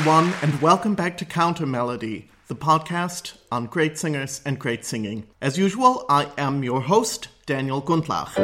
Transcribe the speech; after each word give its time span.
everyone, 0.00 0.32
and 0.40 0.62
welcome 0.62 0.94
back 0.94 1.18
to 1.18 1.26
Counter 1.26 1.66
Melody, 1.66 2.30
the 2.46 2.54
podcast 2.54 3.34
on 3.52 3.66
great 3.66 3.98
singers 3.98 4.40
and 4.46 4.58
great 4.58 4.82
singing. 4.82 5.26
As 5.42 5.58
usual, 5.58 6.06
I 6.08 6.30
am 6.38 6.64
your 6.64 6.80
host, 6.80 7.28
Daniel 7.44 7.82
Gundlach. 7.82 8.34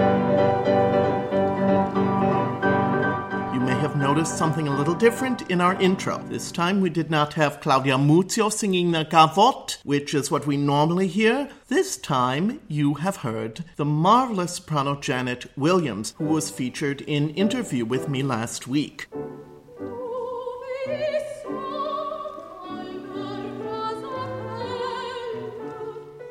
You 3.55 3.61
may 3.61 3.73
have 3.73 3.97
noticed 3.97 4.37
something 4.37 4.69
a 4.69 4.77
little 4.77 4.95
different 4.95 5.51
in 5.51 5.63
our 5.63 5.81
intro. 5.81 6.19
This 6.29 6.53
time 6.53 6.83
we 6.83 6.91
did 6.91 7.11
not 7.11 7.33
have 7.35 7.63
Claudia 7.63 7.97
Muzio 7.97 8.53
singing 8.53 8.91
the 8.91 9.07
gavotte, 9.07 9.79
which 9.83 10.13
is 10.13 10.31
what 10.31 10.47
we 10.47 10.59
normally 10.59 11.07
hear. 11.09 11.49
This 11.69 11.97
time 11.97 12.61
you 12.69 12.95
have 12.95 13.17
heard 13.17 13.65
the 13.77 13.87
marvelous 13.87 14.57
soprano 14.57 15.01
Janet 15.01 15.47
Williams, 15.57 16.13
who 16.19 16.27
was 16.27 16.51
featured 16.51 17.01
in 17.01 17.31
interview 17.31 17.87
with 17.87 18.11
me 18.11 18.23
last 18.23 18.69
week. 18.69 19.07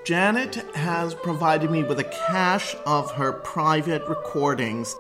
Janet 0.05 0.57
has 0.75 1.15
provided 1.15 1.71
me 1.71 1.81
with 1.81 1.97
a 1.97 2.03
cache 2.03 2.75
of 2.85 3.09
her 3.13 3.33
private 3.33 4.07
recordings. 4.07 4.95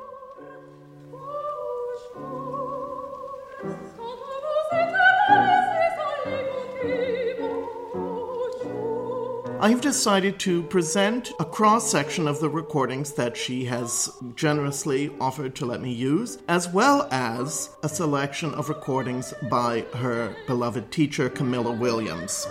I've 9.59 9.81
decided 9.81 10.39
to 10.39 10.63
present 10.63 11.31
a 11.39 11.45
cross 11.45 11.89
section 11.91 12.27
of 12.27 12.39
the 12.39 12.49
recordings 12.49 13.13
that 13.13 13.37
she 13.37 13.65
has 13.65 14.11
generously 14.35 15.11
offered 15.21 15.53
to 15.57 15.67
let 15.67 15.81
me 15.81 15.93
use, 15.93 16.39
as 16.47 16.67
well 16.67 17.07
as 17.11 17.69
a 17.83 17.89
selection 17.89 18.55
of 18.55 18.69
recordings 18.69 19.35
by 19.51 19.81
her 19.93 20.35
beloved 20.47 20.91
teacher, 20.91 21.29
Camilla 21.29 21.71
Williams. 21.71 22.47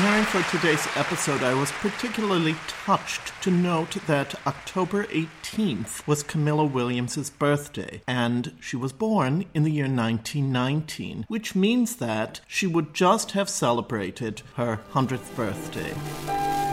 Preparing 0.00 0.24
for 0.24 0.42
today's 0.50 0.88
episode, 0.96 1.42
I 1.42 1.52
was 1.52 1.72
particularly 1.72 2.54
touched 2.86 3.34
to 3.42 3.50
note 3.50 3.96
that 4.06 4.34
October 4.46 5.04
18th 5.04 6.06
was 6.06 6.22
Camilla 6.22 6.64
Williams' 6.64 7.28
birthday, 7.28 8.00
and 8.08 8.56
she 8.60 8.76
was 8.76 8.94
born 8.94 9.44
in 9.52 9.62
the 9.62 9.70
year 9.70 9.84
1919, 9.84 11.26
which 11.28 11.54
means 11.54 11.96
that 11.96 12.40
she 12.46 12.66
would 12.66 12.94
just 12.94 13.32
have 13.32 13.50
celebrated 13.50 14.40
her 14.54 14.80
100th 14.94 15.36
birthday. 15.36 16.69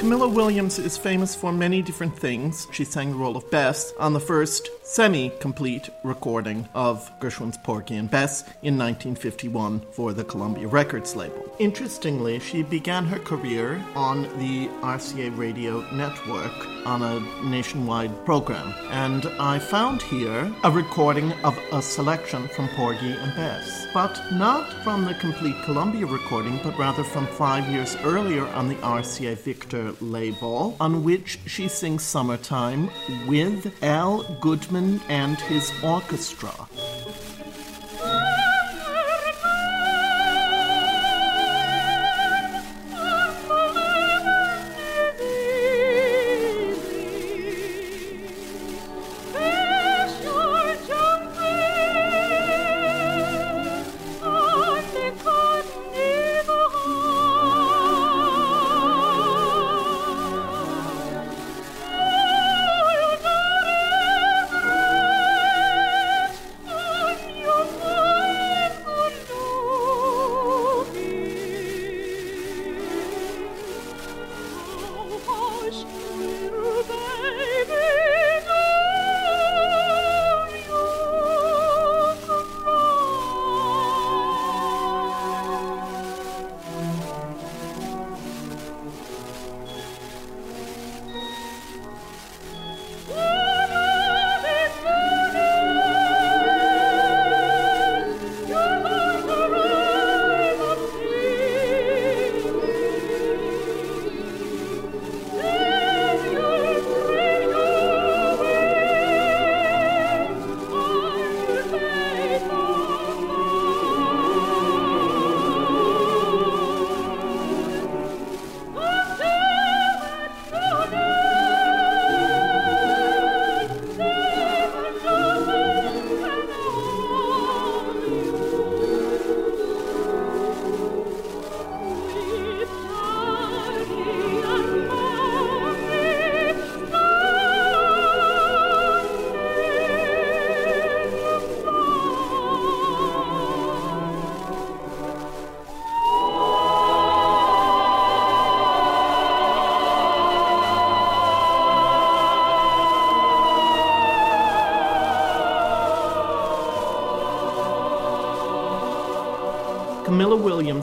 Camilla 0.00 0.26
Williams 0.26 0.78
is 0.78 0.96
famous 0.96 1.34
for 1.34 1.52
many 1.52 1.82
different 1.82 2.18
things. 2.18 2.66
She 2.72 2.84
sang 2.84 3.10
the 3.10 3.18
role 3.18 3.36
of 3.36 3.50
Bess 3.50 3.92
on 3.98 4.14
the 4.14 4.18
first 4.18 4.70
semi 4.82 5.28
complete 5.40 5.90
recording 6.04 6.66
of 6.74 7.10
Gershwin's 7.20 7.58
Porgy 7.58 7.96
and 7.96 8.10
Bess 8.10 8.40
in 8.62 8.78
1951 8.78 9.80
for 9.92 10.14
the 10.14 10.24
Columbia 10.24 10.68
Records 10.68 11.14
label. 11.14 11.54
Interestingly, 11.58 12.38
she 12.38 12.62
began 12.62 13.04
her 13.04 13.18
career 13.18 13.84
on 13.94 14.22
the 14.38 14.68
RCA 14.80 15.36
radio 15.36 15.82
network 15.92 16.50
on 16.86 17.02
a 17.02 17.20
nationwide 17.44 18.24
program, 18.24 18.72
and 18.88 19.26
I 19.38 19.58
found 19.58 20.00
here 20.00 20.50
a 20.64 20.70
recording 20.70 21.32
of 21.44 21.58
a 21.72 21.82
selection 21.82 22.48
from 22.48 22.68
Porgy 22.68 23.12
and 23.12 23.36
Bess, 23.36 23.86
but 23.92 24.18
not 24.32 24.72
from 24.82 25.04
the 25.04 25.14
complete 25.14 25.62
Columbia 25.64 26.06
recording, 26.06 26.58
but 26.64 26.78
rather 26.78 27.04
from 27.04 27.26
five 27.26 27.68
years 27.68 27.96
earlier 28.02 28.46
on 28.46 28.68
the 28.68 28.76
RCA 28.76 29.36
Victor 29.36 29.89
label, 30.00 30.76
on 30.80 31.04
which 31.04 31.38
she 31.46 31.68
sings 31.68 32.02
Summertime 32.02 32.90
with 33.26 33.82
Al 33.82 34.22
Goodman 34.40 35.00
and 35.08 35.38
his 35.40 35.72
orchestra. 35.82 36.52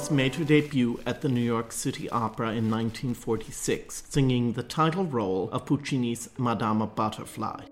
Made 0.10 0.36
her 0.36 0.46
debut 0.46 1.00
at 1.06 1.22
the 1.22 1.28
New 1.28 1.42
York 1.42 1.72
City 1.72 2.10
Opera 2.10 2.48
in 2.48 2.72
1946, 2.72 4.04
singing 4.10 4.54
the 4.54 4.64
title 4.64 5.04
role 5.04 5.50
of 5.52 5.66
Puccini's 5.66 6.30
Madama 6.38 6.88
Butterfly. 6.88 7.66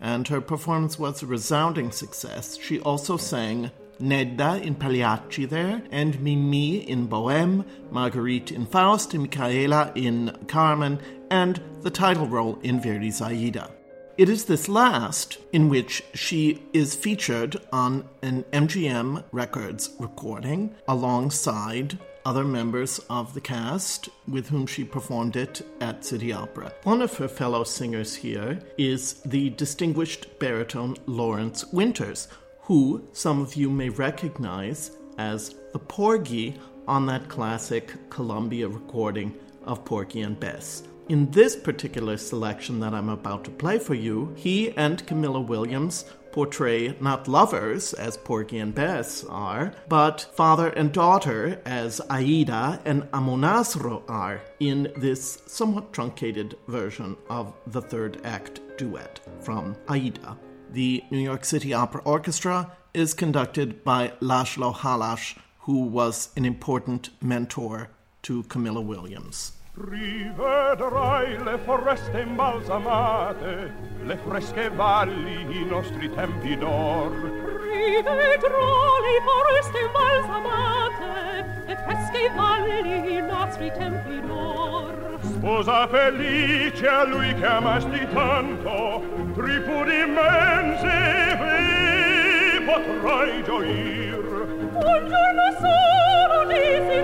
And 0.00 0.26
her 0.28 0.40
performance 0.40 0.98
was 0.98 1.22
a 1.22 1.26
resounding 1.26 1.92
success. 1.92 2.58
She 2.60 2.80
also 2.80 3.16
sang 3.16 3.70
Nedda 4.00 4.60
in 4.60 4.74
Pagliacci 4.74 5.46
there, 5.46 5.82
and 5.90 6.20
Mimi 6.20 6.78
in 6.78 7.08
Bohème, 7.08 7.64
Marguerite 7.90 8.50
in 8.50 8.66
Faust, 8.66 9.14
and 9.14 9.30
Micaëla 9.30 9.96
in 9.96 10.36
Carmen, 10.48 11.00
and 11.30 11.62
the 11.82 11.90
title 11.90 12.26
role 12.26 12.58
in 12.62 12.80
Verdi's 12.80 13.22
Aida. 13.22 13.70
It 14.18 14.30
is 14.30 14.46
this 14.46 14.66
last 14.66 15.36
in 15.52 15.68
which 15.68 16.02
she 16.14 16.62
is 16.72 16.94
featured 16.94 17.58
on 17.70 18.08
an 18.22 18.44
MGM 18.44 19.22
Records 19.30 19.90
recording 19.98 20.74
alongside 20.88 21.98
other 22.24 22.42
members 22.42 22.98
of 23.10 23.34
the 23.34 23.42
cast 23.42 24.08
with 24.26 24.48
whom 24.48 24.66
she 24.66 24.84
performed 24.84 25.36
it 25.36 25.60
at 25.82 26.02
City 26.02 26.32
Opera. 26.32 26.72
One 26.84 27.02
of 27.02 27.14
her 27.18 27.28
fellow 27.28 27.62
singers 27.62 28.14
here 28.14 28.58
is 28.78 29.20
the 29.26 29.50
distinguished 29.50 30.38
baritone 30.38 30.96
Lawrence 31.04 31.66
Winters, 31.66 32.28
who 32.60 33.06
some 33.12 33.42
of 33.42 33.54
you 33.54 33.68
may 33.68 33.90
recognize 33.90 34.92
as 35.18 35.56
the 35.74 35.78
Porgy 35.78 36.58
on 36.88 37.04
that 37.04 37.28
classic 37.28 37.92
Columbia 38.08 38.66
recording 38.66 39.34
of 39.66 39.84
Porgy 39.84 40.22
and 40.22 40.40
Bess. 40.40 40.84
In 41.08 41.30
this 41.30 41.54
particular 41.54 42.16
selection 42.16 42.80
that 42.80 42.92
I'm 42.92 43.08
about 43.08 43.44
to 43.44 43.50
play 43.52 43.78
for 43.78 43.94
you, 43.94 44.34
he 44.36 44.72
and 44.72 45.06
Camilla 45.06 45.40
Williams 45.40 46.04
portray 46.32 46.96
not 47.00 47.28
lovers, 47.28 47.92
as 47.94 48.16
Porgy 48.16 48.58
and 48.58 48.74
Bess 48.74 49.24
are, 49.24 49.72
but 49.88 50.26
father 50.34 50.70
and 50.70 50.90
daughter, 50.90 51.62
as 51.64 52.00
Aida 52.10 52.82
and 52.84 53.04
Amonasro 53.12 54.02
are, 54.08 54.42
in 54.58 54.92
this 54.96 55.42
somewhat 55.46 55.92
truncated 55.92 56.58
version 56.66 57.16
of 57.30 57.54
the 57.68 57.80
third 57.80 58.20
act 58.24 58.60
duet 58.76 59.20
from 59.38 59.76
Aida. 59.88 60.36
The 60.72 61.04
New 61.12 61.20
York 61.20 61.44
City 61.44 61.72
Opera 61.72 62.02
Orchestra 62.04 62.76
is 62.92 63.14
conducted 63.14 63.84
by 63.84 64.12
Laszlo 64.20 64.74
Halasz, 64.74 65.38
who 65.60 65.82
was 65.82 66.30
an 66.36 66.44
important 66.44 67.10
mentor 67.22 67.90
to 68.22 68.42
Camilla 68.42 68.80
Williams. 68.80 69.52
Rivedrai 69.78 71.36
le 71.44 71.58
foreste 71.58 72.20
imbalsamate, 72.20 73.74
le 74.04 74.16
fresche 74.26 74.70
valli, 74.70 75.60
i 75.60 75.66
nostri 75.66 76.10
tempi 76.14 76.56
d'or. 76.56 77.12
Rivedrò 77.12 78.72
le 79.04 79.20
foreste 79.28 79.78
imbalsamate, 79.84 81.62
le 81.66 81.76
fresche 81.84 82.30
valli, 82.34 83.16
i 83.16 83.20
nostri 83.20 83.70
tempi 83.76 84.18
d'or. 84.26 85.18
Sposa 85.20 85.86
felice 85.88 86.88
a 86.88 87.04
lui 87.04 87.34
che 87.34 87.44
amasti 87.44 88.08
tanto, 88.14 89.02
tripudi 89.34 89.98
immense 89.98 91.36
vi 91.38 92.64
potrai 92.64 93.44
gioir. 93.44 94.24
Un 94.72 95.06
giorno 95.06 95.44
solo 95.60 96.46
di 96.46 96.96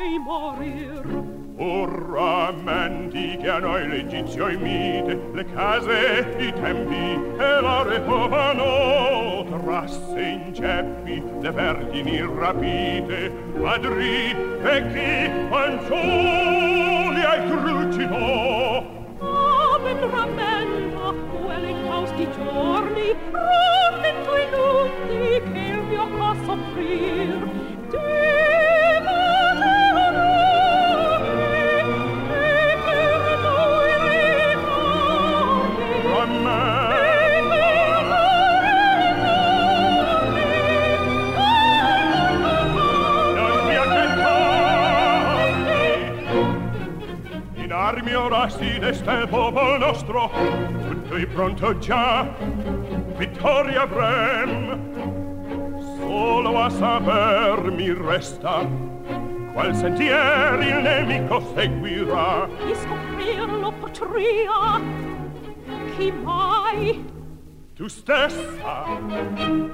poi 0.00 0.18
morir. 0.18 1.02
Ora 1.58 2.52
menti 2.52 3.36
che 3.36 3.50
a 3.50 3.58
noi 3.58 3.86
l'Egizio 3.86 4.48
imite, 4.48 5.20
le 5.34 5.44
case, 5.52 6.34
i 6.38 6.50
tempi 6.54 7.20
e 7.38 7.60
la 7.60 7.82
repovano, 7.82 9.44
trasse 9.44 10.20
in 10.20 10.54
ceppi, 10.54 11.22
le 11.40 11.50
vergini 11.50 12.18
rapite, 12.22 13.30
padri, 13.60 14.34
vecchi, 14.62 15.30
fanciulli 15.50 17.22
ai 17.22 17.46
trucidò. 17.46 18.82
Ah, 19.20 19.78
ben 19.82 20.10
rammenta, 20.10 21.12
quelle 21.44 21.68
infausti 21.68 22.26
giorni, 22.38 23.14
rammento 23.32 24.34
i 24.34 24.46
lutti 24.50 25.52
che 25.52 25.58
il 25.58 25.82
mio 25.90 26.08
cor 26.16 26.36
soffrir. 26.46 27.49
Desta 48.48 49.20
il 49.20 49.28
popol 49.28 49.78
nostro, 49.78 50.30
tutto 50.88 51.14
è 51.14 51.26
pronto 51.26 51.76
già, 51.78 52.26
vittoria 53.18 53.82
avrem. 53.82 54.78
Solo 55.98 56.58
a 56.58 56.70
saper 56.70 57.70
mi 57.70 57.92
resta, 57.92 58.66
qual 59.52 59.74
sentier 59.74 60.58
il 60.62 60.82
nemico 60.82 61.42
seguirà. 61.54 62.48
di 62.64 62.74
scoprirlo 62.74 63.72
potria. 63.72 64.80
Chi 65.96 66.10
mai? 66.10 67.04
Tu 67.74 67.88
stessa, 67.88 68.84
Io? 69.36 69.70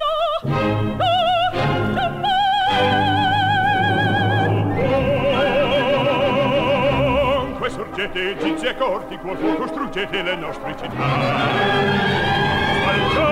No, 0.00 0.96
no, 0.96 1.21
Sorgete 8.02 8.30
egizi 8.30 8.66
e 8.66 8.74
corti, 8.74 9.16
qual 9.18 9.36
fu 9.36 9.54
costruggete 9.54 10.22
le 10.22 10.34
nostre 10.34 10.74
città. 10.76 11.04
Sfalciate 12.80 13.22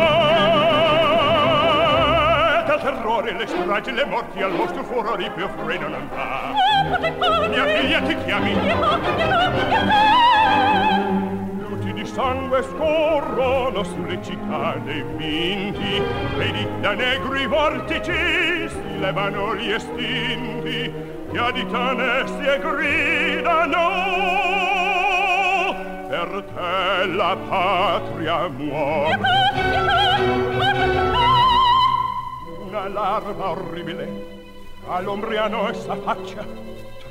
al 2.71 2.81
terrore, 2.81 3.33
le 3.33 3.49
stragi, 3.49 3.91
le 3.91 4.05
morti, 4.05 4.41
al 4.41 4.53
vostro 4.53 4.85
furore 4.85 5.29
più 5.31 5.49
freno 5.65 5.89
non 5.89 6.09
va. 6.15 6.53
Mia 7.49 7.65
figlia 7.65 8.01
ti 8.03 8.17
chiami, 8.25 8.55
luci 11.59 11.93
di 11.93 12.07
sangue 12.07 12.63
scorrono 12.63 13.83
sulle 13.83 14.23
cittade 14.23 15.05
vinti, 15.17 16.01
vedi 16.37 16.69
da 16.81 16.93
negri 16.93 17.45
vortici 17.47 18.69
si 18.69 18.99
levano 19.01 19.57
gli 19.57 19.73
estinti, 19.73 21.19
che 21.33 22.27
si 22.27 22.45
e 22.45 22.59
gridano, 22.59 23.89
te 26.43 27.07
la 27.07 27.37
patria 27.49 28.49
muore. 28.49 29.19
Una 32.67 32.89
larva 32.89 33.51
orribile 33.51 34.39
all'ombriano 34.87 35.69
e 35.69 35.75
faccia 35.75 36.71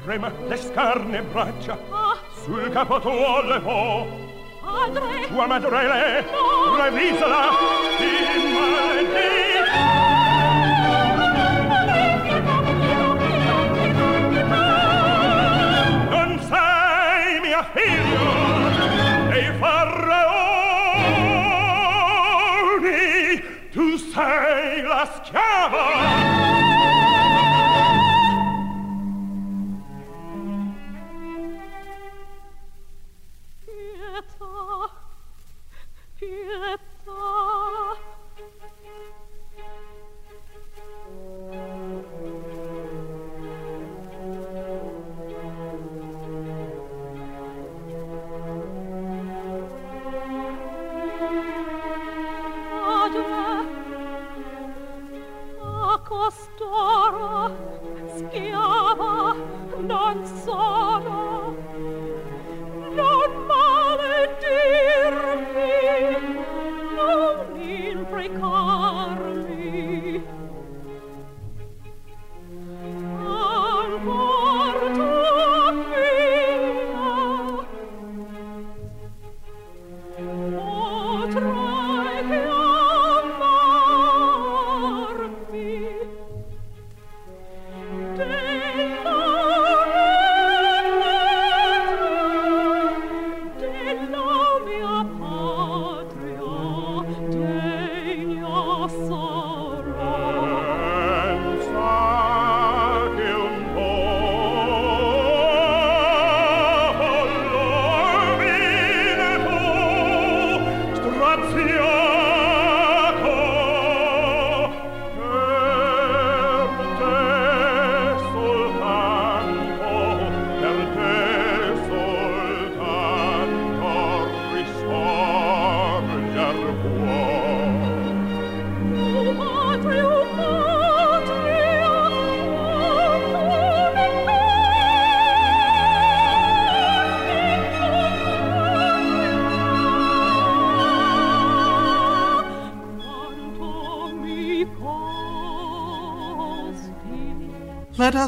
trema 0.09 0.31
le 0.47 0.57
scarne 0.57 1.21
braccia, 1.21 1.77
ah. 1.91 2.17
sul 2.43 2.69
capo 2.71 2.99
tuo 2.99 3.41
levò. 3.41 4.07
Padre! 4.59 5.27
Tua 5.27 5.45
madre 5.45 5.87
le, 5.87 6.25
no. 6.31 6.75
revisala, 6.81 7.49
immaginare! 7.99 9.39
la 24.99 25.05
schiava. 25.05 26.28
A 56.71 57.09
costoro, 57.09 57.55
schiava, 58.15 59.35
non 59.79 60.25
sono 60.43 61.55
non 62.91 63.45
maledirmi 63.47 64.27
non 66.95 67.37
imprecarmi 67.61 68.88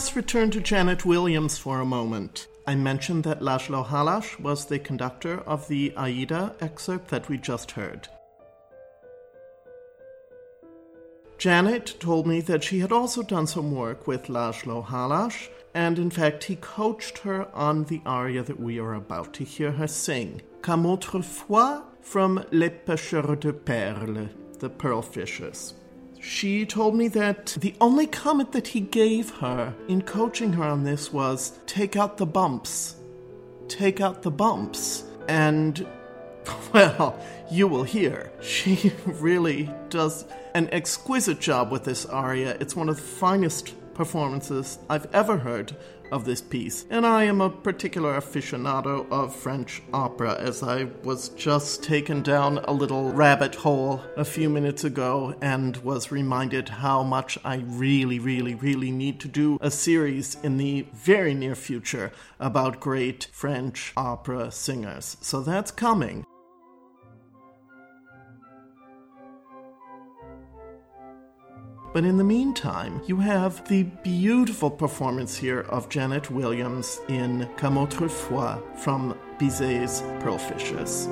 us 0.01 0.15
return 0.15 0.49
to 0.49 0.59
Janet 0.59 1.05
Williams 1.05 1.59
for 1.59 1.79
a 1.79 1.85
moment. 1.85 2.47
I 2.65 2.73
mentioned 2.73 3.23
that 3.25 3.41
Laszlo 3.41 3.85
Halasz 3.85 4.39
was 4.39 4.65
the 4.65 4.79
conductor 4.79 5.41
of 5.41 5.67
the 5.67 5.93
Aida 5.95 6.55
excerpt 6.59 7.09
that 7.09 7.29
we 7.29 7.37
just 7.37 7.69
heard. 7.69 8.07
Janet 11.37 11.99
told 11.99 12.25
me 12.25 12.41
that 12.41 12.63
she 12.63 12.79
had 12.79 12.91
also 12.91 13.21
done 13.21 13.45
some 13.45 13.71
work 13.75 14.07
with 14.07 14.25
Laszlo 14.25 14.83
Halasz, 14.83 15.49
and 15.75 15.99
in 15.99 16.09
fact, 16.09 16.45
he 16.45 16.55
coached 16.55 17.19
her 17.19 17.47
on 17.53 17.83
the 17.83 18.01
aria 18.03 18.41
that 18.41 18.59
we 18.59 18.79
are 18.79 18.95
about 18.95 19.35
to 19.35 19.43
hear 19.43 19.71
her 19.73 19.87
sing, 19.87 20.41
Comme 20.63 20.87
autrefois 20.87 21.83
from 22.01 22.43
Les 22.51 22.71
Pêcheurs 22.71 23.39
de 23.39 23.53
Perles, 23.53 24.29
the 24.57 24.69
Pearl 24.69 25.03
Fishers. 25.03 25.75
She 26.21 26.67
told 26.67 26.95
me 26.95 27.07
that 27.09 27.57
the 27.59 27.73
only 27.81 28.05
comment 28.05 28.51
that 28.51 28.67
he 28.67 28.79
gave 28.79 29.31
her 29.37 29.73
in 29.87 30.03
coaching 30.03 30.53
her 30.53 30.63
on 30.63 30.83
this 30.83 31.11
was 31.11 31.57
take 31.65 31.95
out 31.95 32.17
the 32.17 32.27
bumps. 32.27 32.95
Take 33.67 33.99
out 33.99 34.21
the 34.21 34.29
bumps. 34.29 35.03
And, 35.27 35.85
well, 36.73 37.19
you 37.49 37.67
will 37.67 37.83
hear. 37.83 38.31
She 38.41 38.93
really 39.05 39.71
does 39.89 40.25
an 40.53 40.69
exquisite 40.71 41.39
job 41.39 41.71
with 41.71 41.85
this 41.85 42.05
aria. 42.05 42.55
It's 42.59 42.75
one 42.75 42.87
of 42.87 42.97
the 42.97 43.01
finest 43.01 43.73
performances 44.01 44.79
I've 44.89 45.07
ever 45.13 45.37
heard 45.37 45.75
of 46.11 46.25
this 46.25 46.41
piece. 46.41 46.87
And 46.89 47.05
I 47.05 47.25
am 47.25 47.39
a 47.39 47.51
particular 47.51 48.19
aficionado 48.19 49.07
of 49.11 49.35
French 49.35 49.83
opera, 49.93 50.37
as 50.39 50.63
I 50.63 50.85
was 51.03 51.29
just 51.29 51.83
taken 51.83 52.23
down 52.23 52.57
a 52.57 52.71
little 52.71 53.11
rabbit 53.11 53.53
hole 53.53 54.01
a 54.17 54.25
few 54.25 54.49
minutes 54.49 54.83
ago 54.83 55.35
and 55.39 55.77
was 55.77 56.11
reminded 56.11 56.67
how 56.67 57.03
much 57.03 57.37
I 57.43 57.57
really, 57.57 58.17
really, 58.17 58.55
really 58.55 58.89
need 58.89 59.19
to 59.19 59.27
do 59.27 59.59
a 59.61 59.69
series 59.69 60.35
in 60.41 60.57
the 60.57 60.87
very 60.93 61.35
near 61.35 61.53
future 61.53 62.11
about 62.39 62.79
great 62.79 63.27
French 63.31 63.93
opera 63.95 64.51
singers. 64.51 65.15
So 65.21 65.41
that's 65.41 65.69
coming. 65.69 66.25
But 71.93 72.05
in 72.05 72.17
the 72.17 72.23
meantime, 72.23 73.01
you 73.05 73.17
have 73.17 73.67
the 73.67 73.83
beautiful 73.83 74.71
performance 74.71 75.35
here 75.37 75.61
of 75.61 75.89
Janet 75.89 76.31
Williams 76.31 76.99
in 77.09 77.49
Comme 77.57 77.77
autrefois 77.77 78.61
from 78.77 79.17
Bizet's 79.37 80.01
Pearl 80.21 80.37
Fishers. 80.37 81.07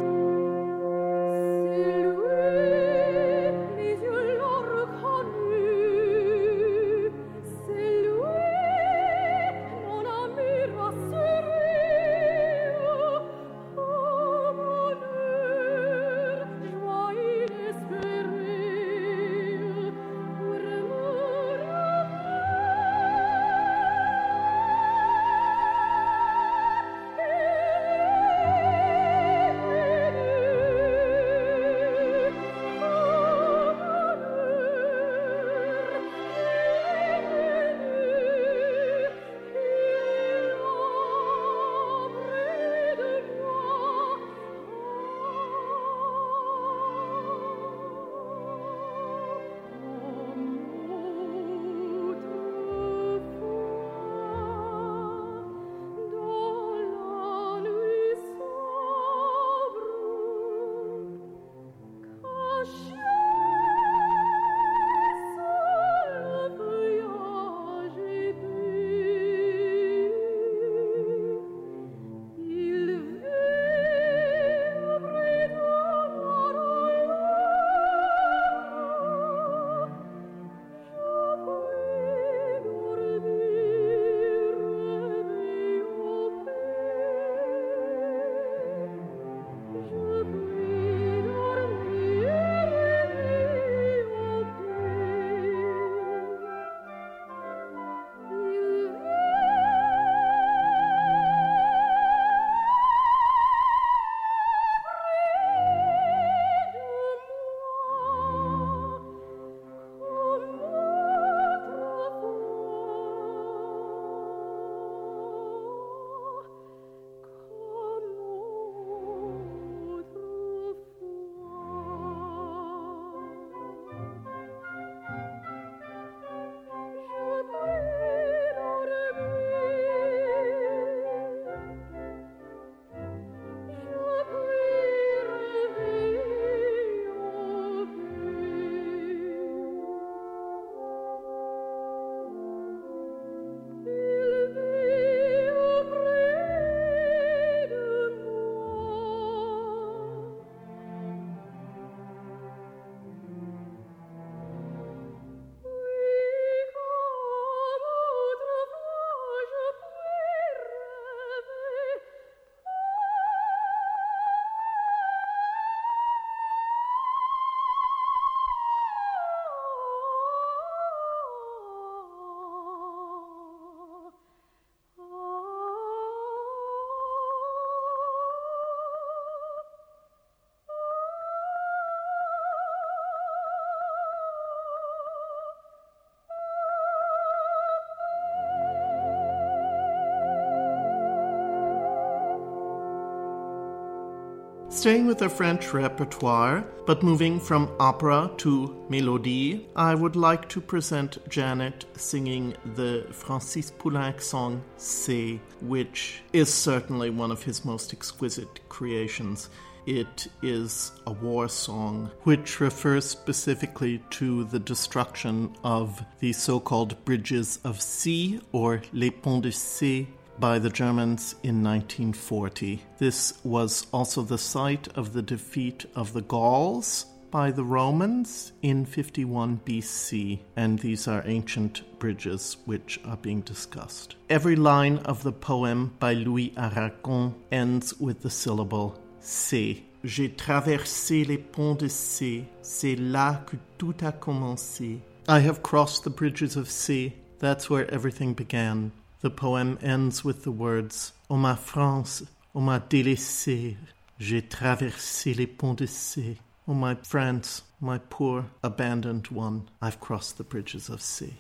Staying 194.80 195.08
with 195.08 195.18
the 195.18 195.28
French 195.28 195.74
repertoire, 195.74 196.64
but 196.86 197.04
moving 197.04 197.38
from 197.38 197.70
opera 197.82 198.32
to 198.38 198.82
mélodie, 198.90 199.66
I 199.76 199.94
would 199.94 200.16
like 200.16 200.48
to 200.48 200.62
present 200.62 201.18
Janet 201.28 201.84
singing 201.98 202.56
the 202.76 203.06
Francis 203.12 203.72
Poulenc 203.72 204.22
song 204.22 204.64
C'est, 204.78 205.42
which 205.60 206.24
is 206.32 206.54
certainly 206.54 207.10
one 207.10 207.30
of 207.30 207.44
his 207.44 207.66
most 207.66 207.92
exquisite 207.92 208.70
creations. 208.70 209.50
It 209.86 210.28
is 210.42 210.94
a 211.06 211.12
war 211.12 211.50
song 211.50 212.10
which 212.24 212.62
refers 212.62 213.04
specifically 213.04 214.02
to 214.12 214.46
the 214.46 214.60
destruction 214.60 215.58
of 215.62 216.02
the 216.20 216.32
so 216.32 216.58
called 216.58 217.04
bridges 217.04 217.60
of 217.66 217.82
C 217.82 218.40
or 218.54 218.82
Les 218.94 219.10
Ponts 219.10 219.42
de 219.42 219.50
Cé 219.50 220.08
by 220.40 220.60
the 220.60 220.70
Germans 220.70 221.36
in 221.44 221.64
1940. 221.64 222.82
This 222.98 223.40
was 223.44 223.88
also 223.92 224.22
the 224.22 224.38
site 224.38 224.88
of 224.96 225.14
the 225.14 225.22
defeat 225.22 225.86
of 225.96 226.14
the 226.14 226.22
Gauls 226.22 227.06
by 227.32 227.52
the 227.52 227.64
Romans 227.64 228.54
in 228.62 228.86
51 228.86 229.62
BC, 229.66 230.40
and 230.56 230.80
these 230.80 231.08
are 231.08 231.24
ancient 231.26 232.00
bridges 232.00 232.58
which 232.66 233.00
are 233.06 233.18
being 233.18 233.42
discussed. 233.42 234.16
Every 234.30 234.56
line 234.56 234.98
of 235.00 235.24
the 235.24 235.32
poem 235.32 235.94
by 236.00 236.14
Louis 236.14 236.54
Aragon 236.58 237.36
ends 237.52 238.00
with 238.00 238.22
the 238.22 238.30
syllable 238.30 239.00
C. 239.20 239.86
J'ai 240.04 240.30
traversé 240.30 241.28
les 241.28 241.38
ponts 241.38 241.78
de 241.78 241.90
Cé, 241.90 242.46
c'est 242.62 242.96
là 242.96 243.46
que 243.46 243.58
tout 243.78 243.96
a 244.02 244.14
commencé. 244.14 245.02
I 245.28 245.40
have 245.40 245.62
crossed 245.62 246.04
the 246.04 246.10
bridges 246.10 246.56
of 246.56 246.72
C, 246.72 247.14
that's 247.40 247.70
where 247.70 247.90
everything 247.94 248.34
began. 248.34 248.92
The 249.22 249.30
poem 249.30 249.78
ends 249.82 250.24
with 250.24 250.44
the 250.44 250.52
words 250.52 251.12
O 251.30 251.36
ma 251.36 251.56
France, 251.56 252.24
O 252.56 252.62
ma 252.62 252.80
délaissée, 252.80 253.76
j'ai 254.18 254.42
traversé 254.42 255.36
les 255.36 255.46
ponts 255.46 255.76
de 255.76 255.86
Cé. 255.86 256.38
O 256.70 256.74
my 256.74 256.96
France, 257.04 257.64
my 257.82 257.98
poor 257.98 258.46
abandoned 258.64 259.28
one, 259.28 259.68
I've 259.82 260.00
crossed 260.00 260.38
the 260.38 260.46
bridges 260.46 260.88
of 260.88 261.02
C. 261.02 261.34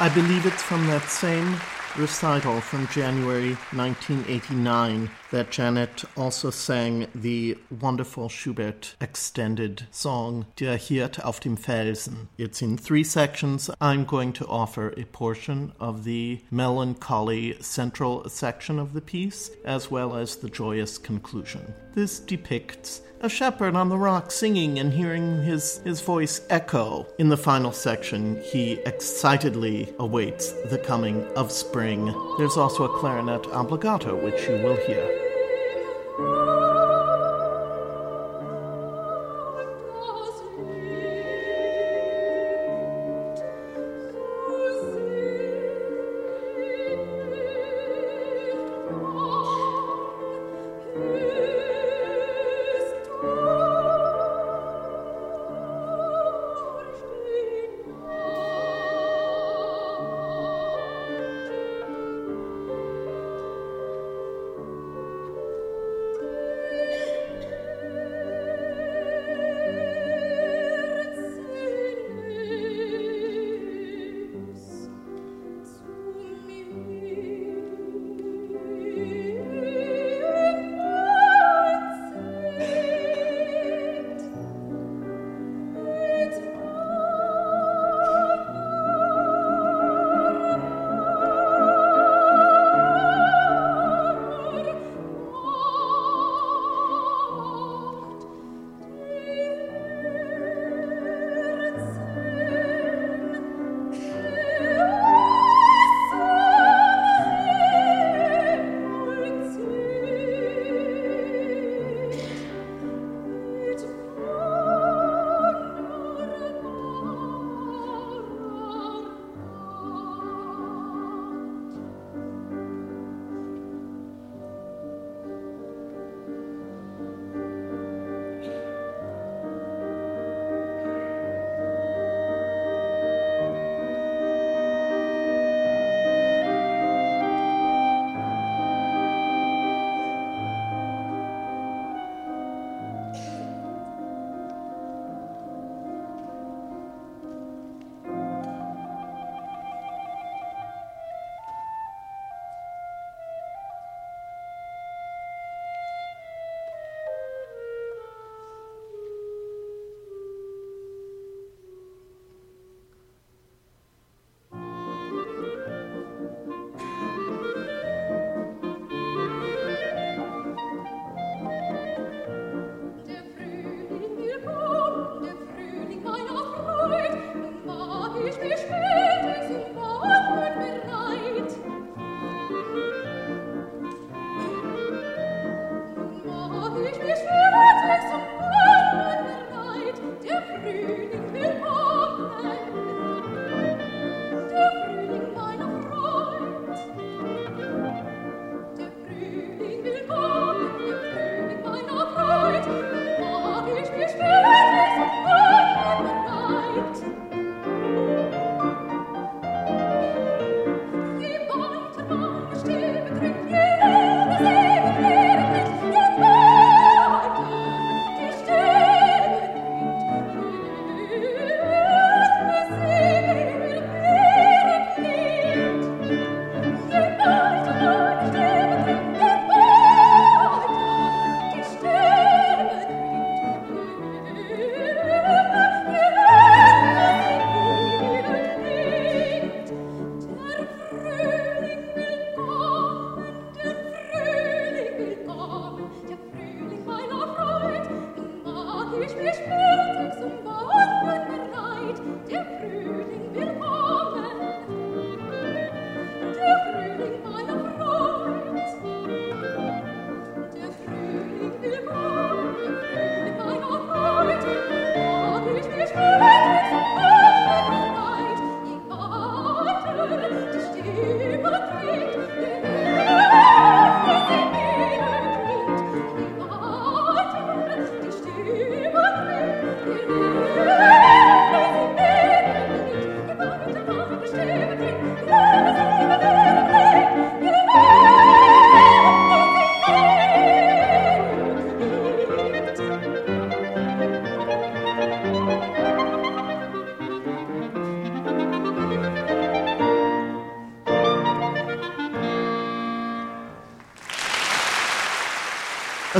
I 0.00 0.08
believe 0.08 0.46
it's 0.46 0.62
from 0.62 0.86
that 0.86 1.02
same 1.08 1.56
recital 1.96 2.60
from 2.60 2.86
January 2.86 3.54
1989 3.72 5.10
that 5.30 5.50
Janet 5.50 6.04
also 6.16 6.50
sang 6.50 7.06
the 7.14 7.56
wonderful 7.80 8.28
Schubert 8.28 8.94
extended 9.00 9.86
song 9.90 10.46
Der 10.56 10.76
Hirt 10.76 11.24
auf 11.24 11.40
dem 11.40 11.56
Felsen. 11.56 12.28
It's 12.38 12.62
in 12.62 12.76
three 12.78 13.04
sections. 13.04 13.70
I'm 13.80 14.04
going 14.04 14.32
to 14.34 14.46
offer 14.46 14.94
a 14.96 15.04
portion 15.04 15.72
of 15.78 16.04
the 16.04 16.40
melancholy 16.50 17.60
central 17.60 18.28
section 18.28 18.78
of 18.78 18.92
the 18.92 19.00
piece, 19.00 19.50
as 19.64 19.90
well 19.90 20.16
as 20.16 20.36
the 20.36 20.48
joyous 20.48 20.98
conclusion. 20.98 21.74
This 21.94 22.20
depicts 22.20 23.02
a 23.20 23.28
shepherd 23.28 23.74
on 23.74 23.88
the 23.88 23.98
rock 23.98 24.30
singing 24.30 24.78
and 24.78 24.92
hearing 24.92 25.42
his, 25.42 25.78
his 25.78 26.00
voice 26.00 26.40
echo. 26.50 27.06
In 27.18 27.28
the 27.28 27.36
final 27.36 27.72
section, 27.72 28.40
he 28.44 28.74
excitedly 28.86 29.92
awaits 29.98 30.52
the 30.70 30.78
coming 30.78 31.24
of 31.36 31.50
spring. 31.50 32.06
There's 32.38 32.56
also 32.56 32.84
a 32.84 32.98
clarinet 32.98 33.42
obbligato, 33.44 34.22
which 34.22 34.48
you 34.48 34.62
will 34.62 34.76
hear. 34.86 35.17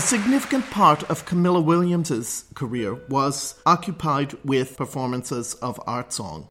Significant 0.09 0.65
part 0.71 1.03
of 1.11 1.27
Camilla 1.27 1.61
Williams's 1.61 2.47
career 2.55 2.95
was 3.11 3.61
occupied 3.67 4.33
with 4.43 4.75
performances 4.75 5.53
of 5.57 5.79
art 5.87 6.15
song. 6.15 6.49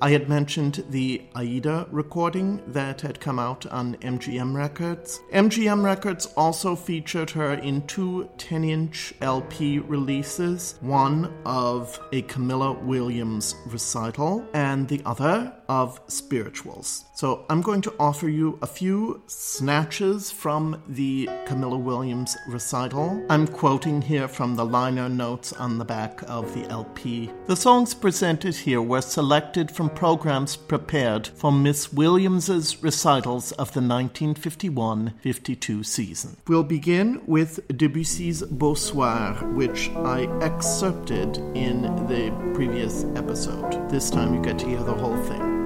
I 0.00 0.10
had 0.10 0.28
mentioned 0.28 0.84
the 0.90 1.22
Aida 1.34 1.86
recording 1.90 2.62
that 2.68 3.00
had 3.00 3.18
come 3.18 3.38
out 3.38 3.64
on 3.66 3.96
MGM 3.96 4.54
Records. 4.54 5.20
MGM 5.32 5.82
Records 5.82 6.26
also 6.36 6.76
featured 6.76 7.30
her 7.30 7.54
in 7.54 7.86
two 7.86 8.28
10 8.36 8.64
inch 8.64 9.14
LP 9.20 9.78
releases 9.78 10.76
one 10.80 11.32
of 11.46 11.98
a 12.12 12.22
Camilla 12.22 12.72
Williams 12.72 13.54
recital, 13.66 14.46
and 14.52 14.88
the 14.88 15.00
other 15.06 15.52
of 15.68 16.00
spirituals. 16.06 17.04
So 17.14 17.44
I'm 17.48 17.62
going 17.62 17.80
to 17.82 17.94
offer 17.98 18.28
you 18.28 18.58
a 18.62 18.66
few 18.66 19.22
snatches 19.26 20.30
from 20.30 20.82
the 20.86 21.28
Camilla 21.46 21.78
Williams 21.78 22.36
recital. 22.48 23.24
I'm 23.30 23.46
quoting 23.46 24.02
here 24.02 24.28
from 24.28 24.54
the 24.54 24.64
liner 24.64 25.08
notes 25.08 25.52
on 25.52 25.78
the 25.78 25.84
back 25.84 26.22
of 26.28 26.54
the 26.54 26.68
LP. 26.70 27.30
The 27.46 27.56
songs 27.56 27.94
presented 27.94 28.54
here 28.54 28.82
were 28.82 29.00
selected 29.00 29.70
from 29.70 29.85
programs 29.88 30.56
prepared 30.56 31.28
for 31.28 31.52
Miss 31.52 31.92
Williams's 31.92 32.82
recitals 32.82 33.52
of 33.52 33.72
the 33.72 33.80
1951-52 33.80 35.84
season. 35.84 36.36
We'll 36.46 36.62
begin 36.62 37.22
with 37.26 37.66
Debussy's 37.68 38.42
Beau 38.42 38.74
Soir, 38.74 39.34
which 39.54 39.90
I 39.90 40.22
excerpted 40.42 41.38
in 41.56 41.82
the 42.06 42.30
previous 42.54 43.04
episode. 43.14 43.88
This 43.90 44.10
time 44.10 44.34
you 44.34 44.42
get 44.42 44.58
to 44.60 44.66
hear 44.66 44.82
the 44.82 44.94
whole 44.94 45.16
thing. 45.24 45.56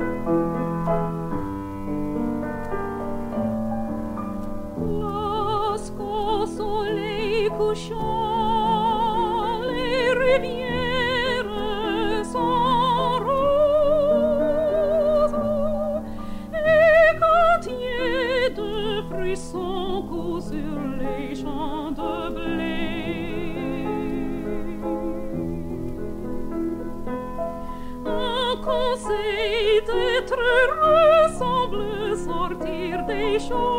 Couchant, 7.70 8.29
sortir 33.40 33.69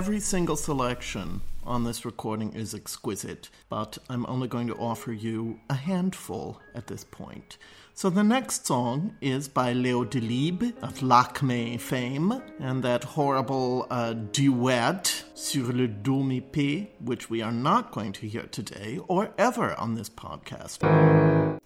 Every 0.00 0.20
single 0.20 0.56
selection 0.56 1.42
on 1.62 1.84
this 1.84 2.06
recording 2.06 2.54
is 2.54 2.74
exquisite, 2.74 3.50
but 3.68 3.98
I'm 4.08 4.24
only 4.24 4.48
going 4.48 4.66
to 4.68 4.74
offer 4.76 5.12
you 5.12 5.60
a 5.68 5.74
handful 5.74 6.58
at 6.74 6.86
this 6.86 7.04
point. 7.04 7.58
So 7.92 8.08
the 8.08 8.24
next 8.24 8.66
song 8.66 9.16
is 9.20 9.46
by 9.46 9.74
Leo 9.74 10.06
Delibes 10.06 10.72
of 10.82 11.00
Lakmé 11.00 11.78
fame, 11.78 12.40
and 12.58 12.82
that 12.82 13.04
horrible 13.04 13.86
uh, 13.90 14.14
duet 14.14 15.22
sous 15.34 15.70
le 15.70 15.86
dôme 15.86 16.40
épais, 16.40 16.88
which 17.04 17.28
we 17.28 17.42
are 17.42 17.52
not 17.52 17.92
going 17.92 18.14
to 18.14 18.26
hear 18.26 18.44
today 18.44 19.00
or 19.06 19.34
ever 19.36 19.78
on 19.78 19.96
this 19.96 20.08
podcast. 20.08 20.78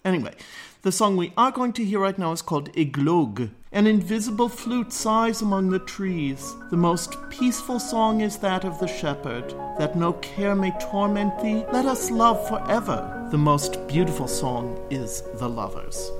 Anyway, 0.05 0.35
the 0.83 0.91
song 0.91 1.17
we 1.17 1.33
are 1.35 1.51
going 1.51 1.73
to 1.73 1.83
hear 1.83 1.99
right 1.99 2.19
now 2.19 2.31
is 2.31 2.43
called 2.43 2.69
Eglogue. 2.77 3.49
An 3.71 3.87
invisible 3.87 4.49
flute 4.49 4.93
sighs 4.93 5.41
among 5.41 5.71
the 5.71 5.79
trees. 5.79 6.53
The 6.69 6.77
most 6.77 7.17
peaceful 7.31 7.79
song 7.79 8.21
is 8.21 8.37
that 8.37 8.63
of 8.63 8.79
the 8.79 8.87
shepherd, 8.87 9.49
that 9.79 9.97
no 9.97 10.13
care 10.13 10.55
may 10.55 10.71
torment 10.79 11.41
thee. 11.41 11.65
Let 11.73 11.87
us 11.87 12.11
love 12.11 12.47
forever. 12.47 13.27
The 13.31 13.39
most 13.39 13.87
beautiful 13.87 14.27
song 14.27 14.79
is 14.91 15.23
The 15.39 15.49
Lovers. 15.49 16.11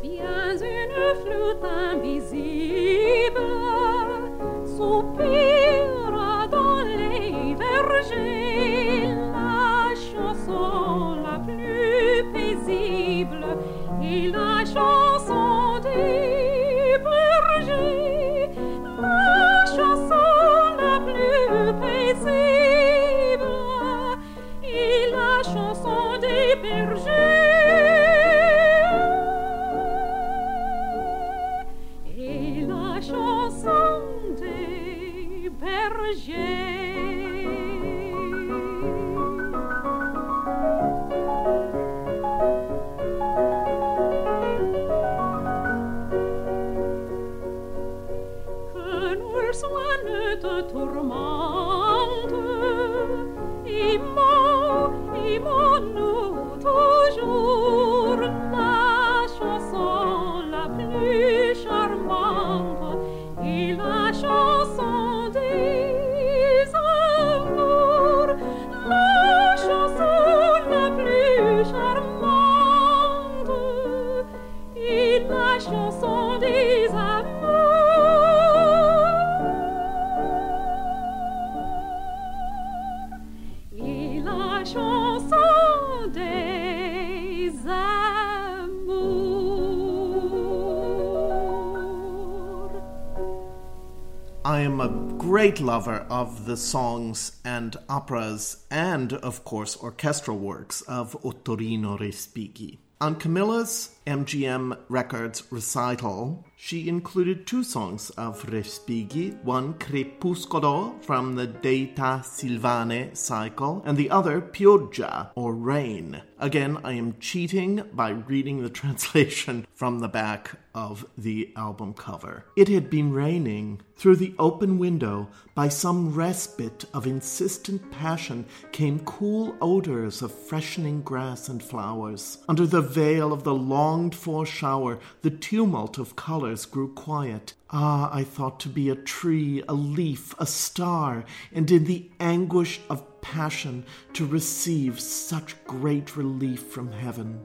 Great 95.46 95.62
lover 95.62 96.08
of 96.10 96.48
the 96.48 96.58
songs 96.58 97.40
and 97.46 97.78
operas 97.88 98.66
and, 98.72 99.14
of 99.14 99.44
course, 99.44 99.78
orchestral 99.78 100.40
works 100.40 100.82
of 100.88 101.16
Ottorino 101.22 102.00
Respighi. 102.00 102.80
On 103.00 103.14
Camilla's 103.14 103.95
MGM 104.06 104.78
Records 104.88 105.44
recital, 105.50 106.46
she 106.56 106.88
included 106.88 107.46
two 107.46 107.64
songs 107.64 108.12
of 108.12 108.44
Respighi, 108.44 109.42
one 109.44 109.74
Crepuscolo 109.76 111.02
from 111.04 111.36
the 111.36 111.48
Deità 111.48 112.24
Silvane 112.24 113.16
cycle, 113.16 113.84
and 113.86 113.98
the 113.98 114.10
other 114.10 114.42
Pioggia, 114.42 115.32
or 115.36 115.54
Rain. 115.54 116.22
Again, 116.40 116.78
I 116.84 116.94
am 116.94 117.18
cheating 117.20 117.84
by 117.94 118.10
reading 118.10 118.62
the 118.62 118.70
translation 118.82 119.66
from 119.74 120.00
the 120.00 120.08
back 120.08 120.52
of 120.74 121.06
the 121.18 121.52
album 121.56 121.94
cover. 121.94 122.46
It 122.56 122.68
had 122.68 122.90
been 122.90 123.14
raining. 123.14 123.82
Through 123.98 124.18
the 124.18 124.36
open 124.38 124.78
window, 124.78 125.30
by 125.56 125.70
some 125.70 126.14
respite 126.14 126.84
of 126.94 127.08
insistent 127.08 127.90
passion, 127.92 128.46
came 128.74 129.00
cool 129.00 129.56
odors 129.62 130.22
of 130.22 130.34
freshening 130.34 131.02
grass 131.02 131.48
and 131.48 131.64
flowers. 131.64 132.40
Under 132.50 132.68
the 132.68 132.82
veil 132.82 133.32
of 133.32 133.46
the 133.46 133.54
longed 133.96 134.14
for 134.14 134.46
shower, 134.46 135.00
the 135.22 135.30
tumult 135.30 135.98
of 135.98 136.18
colors 136.18 136.66
grew 136.66 136.92
quiet. 136.94 137.54
Ah, 137.70 138.14
I 138.14 138.26
thought 138.26 138.60
to 138.60 138.68
be 138.68 138.90
a 138.90 138.96
tree, 138.96 139.64
a 139.70 139.74
leaf, 139.74 140.36
a 140.38 140.46
star, 140.46 141.24
and 141.54 141.72
in 141.72 141.86
the 141.86 142.12
anguish 142.20 142.82
of 142.90 143.22
passion 143.22 143.86
to 144.12 144.26
receive 144.26 145.00
such 145.00 145.56
great 145.64 146.18
relief 146.18 146.62
from 146.64 146.92
heaven. 146.92 147.40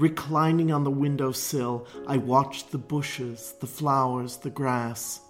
Reclining 0.00 0.72
on 0.72 0.82
the 0.82 0.90
window 0.90 1.30
sill, 1.30 1.86
I 2.08 2.16
watched 2.16 2.72
the 2.72 2.78
bushes, 2.78 3.54
the 3.60 3.68
flowers, 3.68 4.38
the 4.38 4.50
grass, 4.50 5.20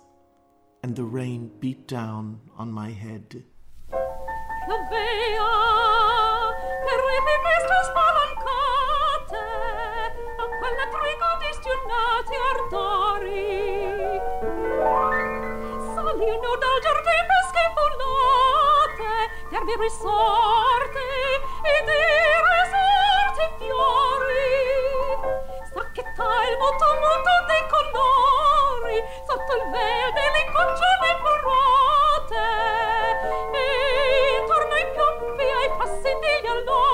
and 0.83 0.97
the 0.97 1.05
rain 1.05 1.51
beat 1.61 1.87
down 1.87 2.41
on 2.57 2.73
my 2.73 2.89
head. 2.89 3.45
Salino 15.93 16.51
dal 16.57 16.79
giardino 16.81 17.29
pesche 17.29 17.65
volate, 17.77 19.13
per 19.51 19.63
vi 19.65 19.77
risorte 19.77 21.05
ed 21.69 21.87
i 21.87 22.01
risorti 22.49 23.45
fiori. 23.59 24.57
Sacchetta 25.69 26.25
il 26.49 26.57
moto 26.57 26.89
moto 26.97 27.33
dei 27.47 27.65
colori, 27.69 28.97
sotto 29.29 29.53
il 29.53 29.65
verde 29.69 30.25
le 30.33 30.45
congiole 30.57 31.11
forate. 31.21 32.47
E 33.53 33.57
intorno 34.41 34.73
ai 34.73 34.87
pioppi, 34.93 35.45
ai 35.45 35.71
passi 35.77 36.09
degli 36.25 36.47
allori, 36.47 36.92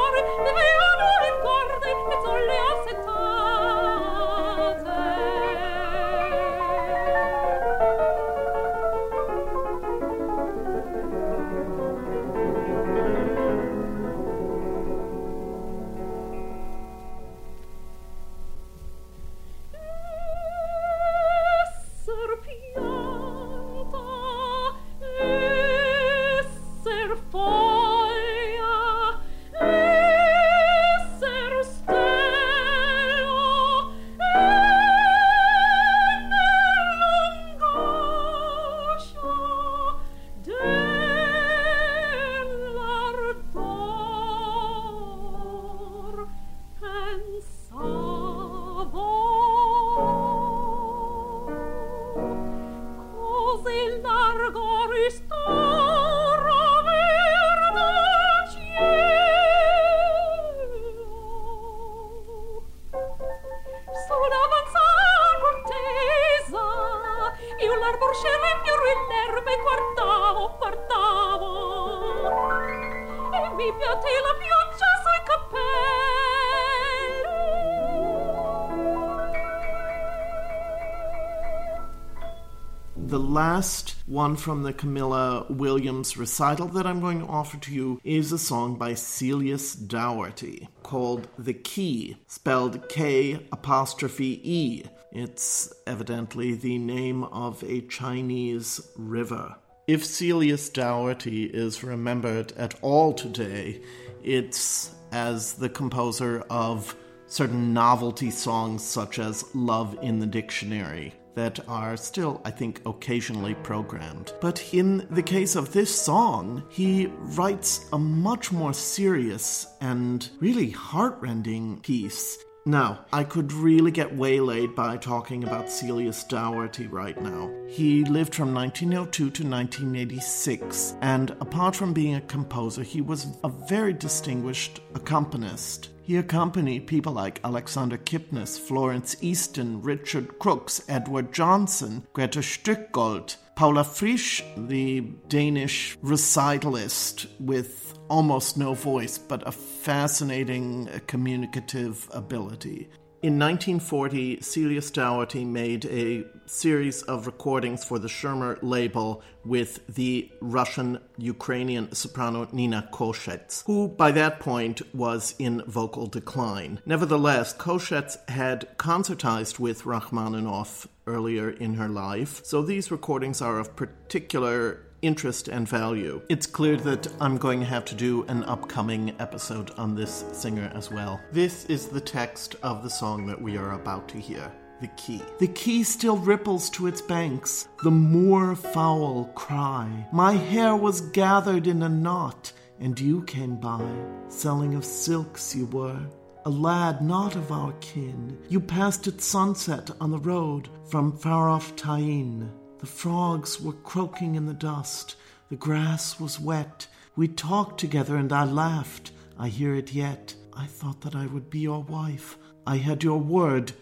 one 84.19 84.35
from 84.35 84.65
the 84.65 84.73
Camilla 84.73 85.47
Williams 85.49 86.17
recital 86.17 86.67
that 86.67 86.89
I'm 86.89 86.99
going 86.99 87.21
to 87.21 87.27
offer 87.29 87.57
to 87.59 87.73
you 87.73 88.01
is 88.03 88.33
a 88.33 88.39
song 88.39 88.75
by 88.75 88.95
Celius 88.95 89.77
Dougherty 89.77 90.69
called 90.83 91.29
The 91.39 91.55
K'e, 91.55 92.17
spelled 92.27 92.89
K 92.89 93.47
apostrophe 93.53 94.41
E. 94.43 94.83
It's 95.13 95.73
evidently 95.87 96.55
the 96.57 96.79
name 96.79 97.23
of 97.23 97.63
a 97.63 97.83
Chinese 97.83 98.81
river. 98.97 99.55
If 99.87 100.03
Celius 100.03 100.69
Dougherty 100.73 101.45
is 101.45 101.85
remembered 101.85 102.51
at 102.57 102.75
all 102.83 103.15
today, 103.15 103.81
it's 104.25 104.97
as 105.13 105.53
the 105.53 105.69
composer 105.69 106.41
of 106.51 106.97
certain 107.29 107.73
novelty 107.73 108.33
songs 108.33 108.83
such 108.83 109.21
as 109.21 109.45
Love 109.55 109.97
in 110.03 110.19
the 110.19 110.27
Dictionary 110.27 111.15
that 111.35 111.61
are 111.69 111.97
still, 111.97 112.41
I 112.45 112.51
think, 112.51 112.81
occasionally 112.87 113.55
programmed. 113.55 114.33
But 114.41 114.75
in 114.75 115.07
the 115.11 115.23
case 115.23 115.57
of 115.57 115.73
this 115.73 115.95
song, 115.95 116.65
he 116.69 117.07
writes 117.07 117.87
a 117.93 117.99
much 117.99 118.53
more 118.53 118.73
serious 118.73 119.67
and 119.81 120.29
really 120.41 120.71
heartrending 120.71 121.81
piece. 121.81 122.39
Now, 122.67 123.07
I 123.15 123.25
could 123.25 123.51
really 123.53 123.91
get 123.91 124.15
waylaid 124.15 124.75
by 124.75 124.99
talking 124.99 125.45
about 125.45 125.71
Celius 125.71 126.29
Dougherty 126.29 126.87
right 126.87 127.19
now. 127.19 127.51
He 127.67 128.05
lived 128.05 128.35
from 128.35 128.53
1902 128.53 129.31
to 129.31 129.49
1986, 129.49 130.97
and 131.01 131.31
apart 131.41 131.75
from 131.75 131.95
being 131.95 132.17
a 132.17 132.21
composer, 132.21 132.83
he 132.83 133.01
was 133.01 133.27
a 133.43 133.49
very 133.49 133.95
distinguished 133.95 134.81
accompanist. 134.95 135.89
He 136.09 136.17
accompanied 136.17 136.87
people 136.87 137.13
like 137.13 137.39
Alexander 137.45 137.99
Kipnis, 137.99 138.59
Florence 138.59 139.15
Easton, 139.21 139.83
Richard 139.83 140.39
Crooks, 140.39 140.81
Edward 140.89 141.35
Johnson, 141.35 142.07
Greta 142.15 142.39
Stückgold, 142.39 143.37
Povla 143.59 143.85
Frijsh, 143.85 144.43
the 144.69 145.03
Danish 145.29 145.99
recitalist 145.99 147.27
with 147.39 147.93
almost 148.09 148.57
no 148.57 148.73
voice 148.73 149.19
but 149.19 149.47
a 149.47 149.53
fascinating 149.53 150.89
communicative 151.07 152.09
ability. 152.11 152.89
In 153.21 153.37
1940, 153.37 154.37
Celius 154.37 154.93
Dougherty 154.93 155.45
made 155.45 155.85
a 155.87 156.25
series 156.47 157.03
of 157.03 157.27
recordings 157.27 157.83
for 157.83 157.99
the 157.99 158.09
Schirmer 158.09 158.61
label 158.63 159.25
with 159.45 159.85
the 159.89 160.31
Russian 160.41 161.01
Ukrainian 161.17 161.93
soprano 161.93 162.47
Nina 162.53 162.89
Koshets, 162.93 163.65
who 163.67 163.89
by 163.89 164.13
that 164.13 164.39
point 164.39 164.83
was 164.95 165.35
in 165.41 165.65
vocal 165.67 166.07
decline. 166.07 166.81
Nevertheless, 166.87 167.53
Koshets 167.53 168.17
had 168.31 168.69
concertized 168.79 169.59
with 169.59 169.85
Rachmaninoff 169.85 170.87
earlier 171.09 171.51
in 171.51 171.75
her 171.75 171.89
life, 171.89 172.41
so 172.45 172.63
these 172.63 172.93
recordings 172.93 173.43
are 173.43 173.59
of 173.59 173.75
particular 173.75 174.85
interest 175.03 175.49
and 175.49 175.69
value. 175.69 176.21
It's 176.29 176.47
clear 176.47 176.77
that 176.77 177.09
I'm 177.21 177.37
going 177.39 177.61
to 177.61 177.67
have 177.67 177.85
to 177.87 177.95
do 177.95 178.25
an 178.25 178.45
upcoming 178.45 179.15
episode 179.19 179.71
on 179.77 179.95
this 179.95 180.25
singer 180.33 180.71
as 180.75 180.91
well. 180.91 181.21
This 181.33 181.65
is 181.67 181.87
the 181.87 182.01
text 182.01 182.57
of 182.63 182.83
the 182.83 182.91
song 182.91 183.27
that 183.27 183.41
we 183.41 183.57
are 183.57 183.73
about 183.73 184.09
to 184.09 184.19
hear. 184.19 184.53
the 184.81 184.89
K'e. 184.89 185.23
The 185.39 185.49
K'e 185.49 185.85
still 185.85 186.17
ripples 186.19 186.71
to 186.71 186.87
its 186.87 187.01
banks, 187.01 187.69
the 187.83 187.91
moor 187.91 188.55
fowl 188.55 189.31
cry. 189.35 190.07
My 190.13 190.33
hair 190.33 190.77
was 190.77 191.01
gathered 191.01 191.67
in 191.67 191.83
a 191.83 191.89
knot, 191.89 192.53
and 192.81 192.99
you 192.99 193.23
came 193.25 193.57
by, 193.57 193.85
selling 194.29 194.75
of 194.75 194.85
silks 194.85 195.55
you 195.55 195.67
were. 195.67 196.01
A 196.45 196.51
lad 196.51 197.03
not 197.03 197.35
of 197.35 197.51
our 197.51 197.73
kin, 197.81 198.39
you 198.49 198.61
passed 198.61 199.07
at 199.09 199.21
sunset 199.21 199.91
on 200.01 200.11
the 200.11 200.19
road 200.19 200.69
from 200.89 201.17
far 201.19 201.49
off 201.51 201.75
Tyne. 201.77 202.51
The 202.81 202.87
frogs 202.87 203.61
were 203.61 203.73
croaking 203.73 204.35
in 204.35 204.47
the 204.47 204.55
dust, 204.55 205.17
the 205.49 205.57
grass 205.57 206.21
was 206.21 206.39
wet. 206.39 206.87
We 207.17 207.27
talked 207.27 207.81
together, 207.81 208.17
and 208.17 208.33
I 208.33 208.45
laughed. 208.45 209.11
I 209.39 209.49
hear 209.49 209.75
it 209.75 209.93
yet. 209.93 210.35
I 210.53 210.67
thought 210.67 211.01
that 211.01 211.15
I 211.15 211.27
would 211.27 211.51
be 211.51 211.61
your 211.61 211.83
wife. 211.83 212.37
I 212.67 212.77
had 212.77 213.03
your 213.03 213.19
word. 213.19 213.73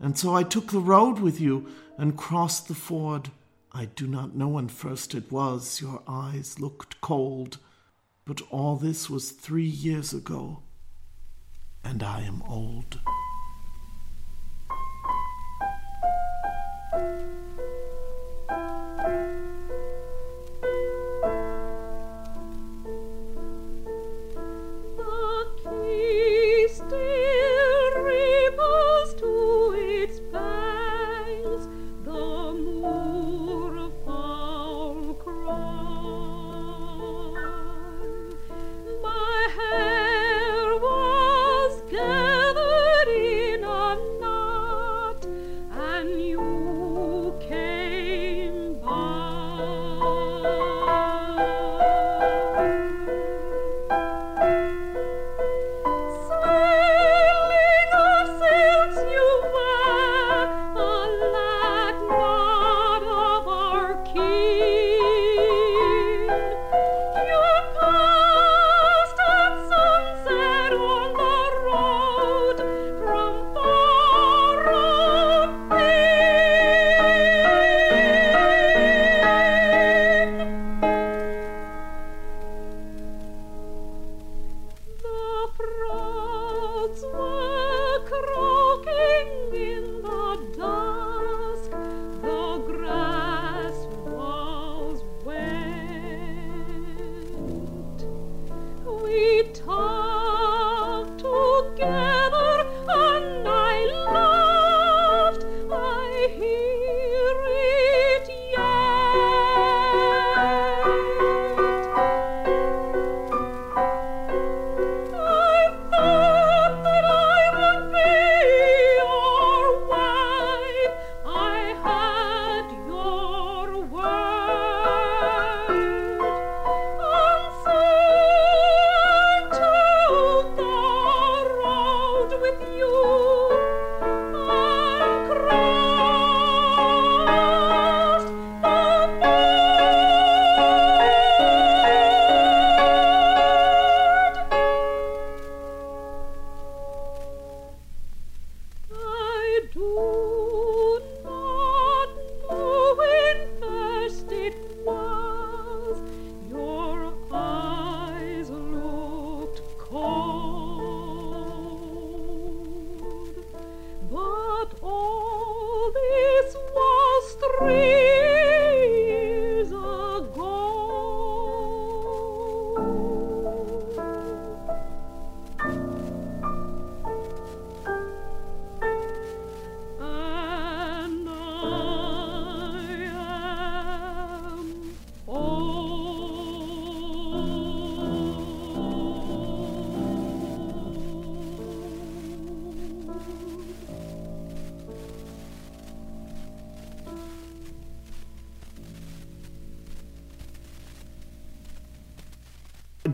And 0.00 0.18
so 0.18 0.34
I 0.34 0.42
took 0.42 0.70
the 0.70 0.80
road 0.80 1.20
with 1.20 1.40
you 1.40 1.68
and 1.96 2.16
crossed 2.16 2.68
the 2.68 2.74
ford. 2.74 3.30
I 3.72 3.86
do 3.86 4.06
not 4.06 4.34
know 4.34 4.48
when 4.48 4.68
first 4.68 5.14
it 5.14 5.30
was 5.30 5.80
your 5.80 6.02
eyes 6.08 6.58
looked 6.58 7.00
cold, 7.00 7.58
but 8.24 8.42
all 8.50 8.76
this 8.76 9.08
was 9.08 9.30
three 9.30 9.64
years 9.64 10.12
ago, 10.12 10.62
and 11.84 12.02
I 12.02 12.22
am 12.22 12.42
old. 12.42 12.98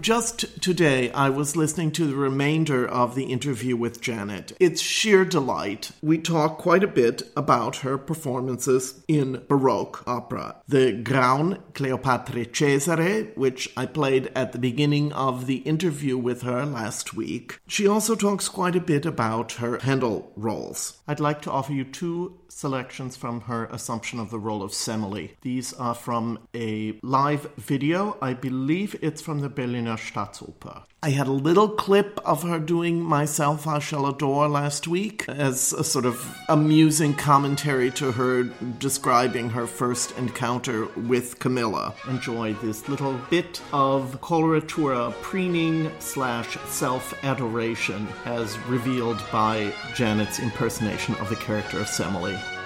Just 0.02 0.60
today, 0.60 1.10
I 1.12 1.30
was 1.30 1.56
listening 1.56 1.92
to 1.92 2.06
the 2.06 2.16
remainder 2.16 2.86
of 2.86 3.14
the 3.14 3.24
interview 3.24 3.76
with 3.76 4.00
Janet. 4.00 4.52
It's 4.58 4.80
sheer 4.80 5.24
delight. 5.24 5.92
We 6.02 6.18
talk 6.18 6.58
quite 6.58 6.82
a 6.82 6.88
bit 6.88 7.22
about 7.36 7.76
her 7.76 7.96
performances 7.96 9.02
in 9.06 9.44
Baroque 9.48 10.02
opera. 10.06 10.56
The 10.66 10.92
Graun 10.92 11.62
Cleopatra 11.74 12.46
Cesare, 12.46 13.32
which 13.36 13.72
I 13.76 13.86
played 13.86 14.32
at 14.34 14.52
the 14.52 14.58
beginning 14.58 15.12
of 15.12 15.46
the 15.46 15.58
interview 15.58 16.18
with 16.18 16.42
her 16.42 16.66
last 16.66 17.14
week. 17.14 17.60
She 17.68 17.86
also 17.86 18.16
talks 18.16 18.48
quite 18.48 18.74
a 18.74 18.80
bit 18.80 19.06
about 19.06 19.52
her 19.52 19.78
Handel 19.78 20.32
roles. 20.34 21.00
I'd 21.06 21.20
like 21.20 21.42
to 21.42 21.50
offer 21.52 21.72
you 21.72 21.84
two 21.84 22.40
selections 22.52 23.16
from 23.16 23.42
her 23.42 23.66
assumption 23.66 24.20
of 24.20 24.30
the 24.30 24.38
role 24.38 24.62
of 24.62 24.72
Semele. 24.72 25.30
These 25.40 25.72
are 25.74 25.94
from 25.94 26.38
a 26.54 26.98
live 27.02 27.50
video. 27.56 28.16
I 28.20 28.34
believe 28.34 28.96
it's 29.00 29.22
from 29.22 29.40
the 29.40 29.48
Berliner 29.48 29.96
Staatsoper. 29.96 30.84
I 31.04 31.10
had 31.10 31.26
a 31.26 31.32
little 31.32 31.68
clip 31.68 32.20
of 32.24 32.44
her 32.44 32.60
doing 32.60 33.02
Myself 33.02 33.66
I 33.66 33.80
Shall 33.80 34.06
Adore 34.06 34.48
last 34.48 34.86
week 34.86 35.28
as 35.28 35.72
a 35.72 35.82
sort 35.82 36.06
of 36.06 36.32
amusing 36.48 37.14
commentary 37.14 37.90
to 37.92 38.12
her 38.12 38.44
describing 38.78 39.50
her 39.50 39.66
first 39.66 40.16
encounter 40.16 40.86
with 40.94 41.40
Camilla. 41.40 41.92
Enjoy 42.08 42.54
this 42.54 42.88
little 42.88 43.18
bit 43.30 43.60
of 43.72 44.20
coloratura 44.20 45.10
preening 45.22 45.90
slash 45.98 46.56
self 46.68 47.12
adoration 47.24 48.06
as 48.24 48.56
revealed 48.68 49.20
by 49.32 49.74
Janet's 49.96 50.38
impersonation 50.38 51.16
of 51.16 51.28
the 51.28 51.36
character 51.36 51.80
of 51.80 51.88
Semele. 51.88 52.61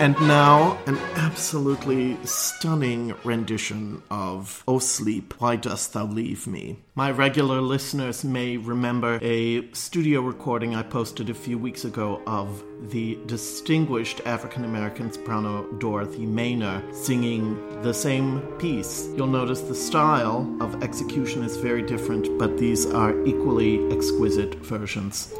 And 0.00 0.20
now, 0.20 0.78
an 0.86 0.98
absolutely 1.16 2.18
stunning 2.24 3.14
rendition 3.24 4.02
of 4.10 4.62
Oh 4.68 4.78
Sleep, 4.78 5.34
Why 5.38 5.56
Dost 5.56 5.92
Thou 5.94 6.04
Leave 6.04 6.46
Me? 6.46 6.78
My 6.94 7.10
regular 7.10 7.60
listeners 7.60 8.22
may 8.22 8.56
remember 8.56 9.18
a 9.22 9.70
studio 9.72 10.20
recording 10.20 10.74
I 10.74 10.82
posted 10.82 11.30
a 11.30 11.34
few 11.34 11.58
weeks 11.58 11.84
ago 11.84 12.20
of 12.26 12.62
the 12.90 13.18
distinguished 13.26 14.20
African 14.26 14.64
American 14.64 15.10
soprano 15.10 15.64
Dorothy 15.78 16.26
Maynor 16.26 16.94
singing 16.94 17.82
the 17.82 17.94
same 17.94 18.40
piece. 18.58 19.08
You'll 19.16 19.28
notice 19.28 19.62
the 19.62 19.74
style 19.74 20.54
of 20.60 20.82
execution 20.82 21.42
is 21.42 21.56
very 21.56 21.82
different, 21.82 22.36
but 22.38 22.58
these 22.58 22.84
are 22.84 23.18
equally 23.24 23.90
exquisite 23.90 24.56
versions. 24.56 25.32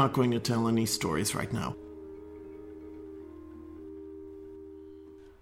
Not 0.00 0.14
going 0.14 0.30
to 0.30 0.40
tell 0.40 0.66
any 0.66 0.86
stories 0.86 1.34
right 1.34 1.52
now. 1.52 1.76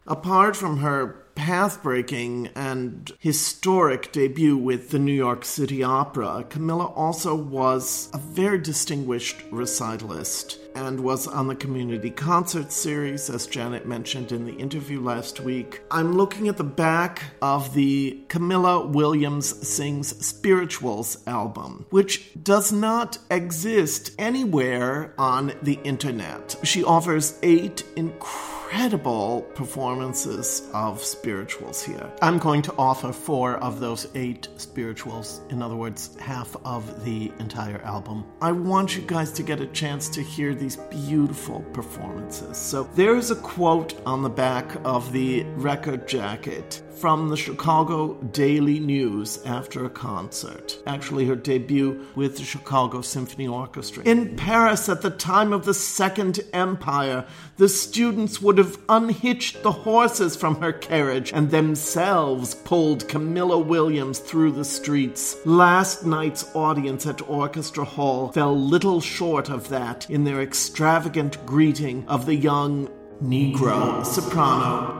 Apart 0.08 0.56
from 0.56 0.78
her 0.78 1.27
path 1.38 1.80
breaking 1.84 2.48
and 2.56 3.12
historic 3.20 4.10
debut 4.10 4.56
with 4.56 4.90
the 4.90 4.98
New 4.98 5.12
York 5.12 5.44
City 5.44 5.84
Opera, 5.84 6.44
Camilla 6.50 6.86
also 6.86 7.32
was 7.32 8.10
a 8.12 8.18
very 8.18 8.58
distinguished 8.58 9.48
recitalist 9.52 10.58
and 10.74 10.98
was 11.00 11.28
on 11.28 11.46
the 11.46 11.54
Community 11.54 12.10
Concert 12.10 12.72
Series, 12.72 13.30
as 13.30 13.46
Janet 13.46 13.86
mentioned 13.86 14.32
in 14.32 14.46
the 14.46 14.52
interview 14.54 15.00
last 15.00 15.38
week. 15.38 15.80
I'm 15.92 16.16
looking 16.16 16.48
at 16.48 16.56
the 16.56 16.64
back 16.64 17.22
of 17.40 17.72
the 17.72 18.20
Camilla 18.28 18.84
Williams 18.84 19.66
Sings 19.66 20.24
Spirituals 20.24 21.18
album, 21.28 21.86
which 21.90 22.32
does 22.42 22.72
not 22.72 23.18
exist 23.30 24.10
anywhere 24.18 25.14
on 25.18 25.52
the 25.62 25.78
internet. 25.84 26.56
She 26.64 26.82
offers 26.82 27.38
eight 27.44 27.84
incredible 27.94 28.47
incredible 28.70 29.40
performances 29.54 30.68
of 30.74 31.02
spirituals 31.02 31.82
here. 31.82 32.12
I'm 32.20 32.36
going 32.36 32.60
to 32.62 32.74
offer 32.76 33.14
four 33.14 33.56
of 33.56 33.80
those 33.80 34.08
eight 34.14 34.48
spirituals, 34.58 35.40
in 35.48 35.62
other 35.62 35.74
words, 35.74 36.14
half 36.20 36.54
of 36.66 37.02
the 37.02 37.32
entire 37.38 37.80
album. 37.80 38.26
I 38.42 38.52
want 38.52 38.94
you 38.94 39.02
guys 39.06 39.32
to 39.32 39.42
get 39.42 39.62
a 39.62 39.66
chance 39.68 40.10
to 40.10 40.22
hear 40.22 40.54
these 40.54 40.76
beautiful 40.76 41.62
performances. 41.72 42.58
So 42.58 42.84
there's 42.94 43.30
a 43.30 43.36
quote 43.36 43.98
on 44.04 44.22
the 44.22 44.28
back 44.28 44.70
of 44.84 45.12
the 45.12 45.44
record 45.56 46.06
jacket 46.06 46.82
from 47.00 47.28
the 47.28 47.36
Chicago 47.36 48.14
Daily 48.32 48.80
News 48.80 49.40
after 49.44 49.84
a 49.84 49.90
concert. 49.90 50.78
Actually, 50.86 51.26
her 51.26 51.36
debut 51.36 52.04
with 52.16 52.36
the 52.36 52.42
Chicago 52.42 53.00
Symphony 53.02 53.46
Orchestra. 53.46 54.02
In 54.04 54.36
Paris, 54.36 54.88
at 54.88 55.02
the 55.02 55.10
time 55.10 55.52
of 55.52 55.64
the 55.64 55.74
Second 55.74 56.40
Empire, 56.52 57.24
the 57.56 57.68
students 57.68 58.42
would 58.42 58.58
have 58.58 58.78
unhitched 58.88 59.62
the 59.62 59.72
horses 59.72 60.34
from 60.34 60.60
her 60.60 60.72
carriage 60.72 61.32
and 61.32 61.50
themselves 61.50 62.54
pulled 62.54 63.08
Camilla 63.08 63.58
Williams 63.58 64.18
through 64.18 64.52
the 64.52 64.64
streets. 64.64 65.36
Last 65.46 66.04
night's 66.04 66.54
audience 66.54 67.06
at 67.06 67.28
Orchestra 67.28 67.84
Hall 67.84 68.32
fell 68.32 68.58
little 68.58 69.00
short 69.00 69.48
of 69.48 69.68
that 69.68 70.10
in 70.10 70.24
their 70.24 70.42
extravagant 70.42 71.44
greeting 71.46 72.06
of 72.08 72.26
the 72.26 72.34
young 72.34 72.88
Negro 73.22 74.04
soprano. 74.04 74.97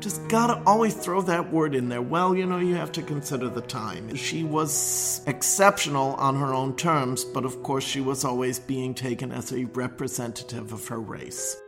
Just 0.00 0.26
gotta 0.28 0.62
always 0.66 0.94
throw 0.94 1.20
that 1.22 1.52
word 1.52 1.74
in 1.74 1.90
there. 1.90 2.00
Well, 2.00 2.34
you 2.34 2.46
know, 2.46 2.58
you 2.58 2.74
have 2.74 2.90
to 2.92 3.02
consider 3.02 3.50
the 3.50 3.60
time. 3.60 4.14
She 4.14 4.44
was 4.44 5.20
exceptional 5.26 6.14
on 6.14 6.36
her 6.36 6.54
own 6.54 6.74
terms, 6.74 7.22
but 7.22 7.44
of 7.44 7.62
course, 7.62 7.84
she 7.84 8.00
was 8.00 8.24
always 8.24 8.58
being 8.58 8.94
taken 8.94 9.30
as 9.30 9.52
a 9.52 9.66
representative 9.66 10.72
of 10.72 10.88
her 10.88 10.98
race. 10.98 11.60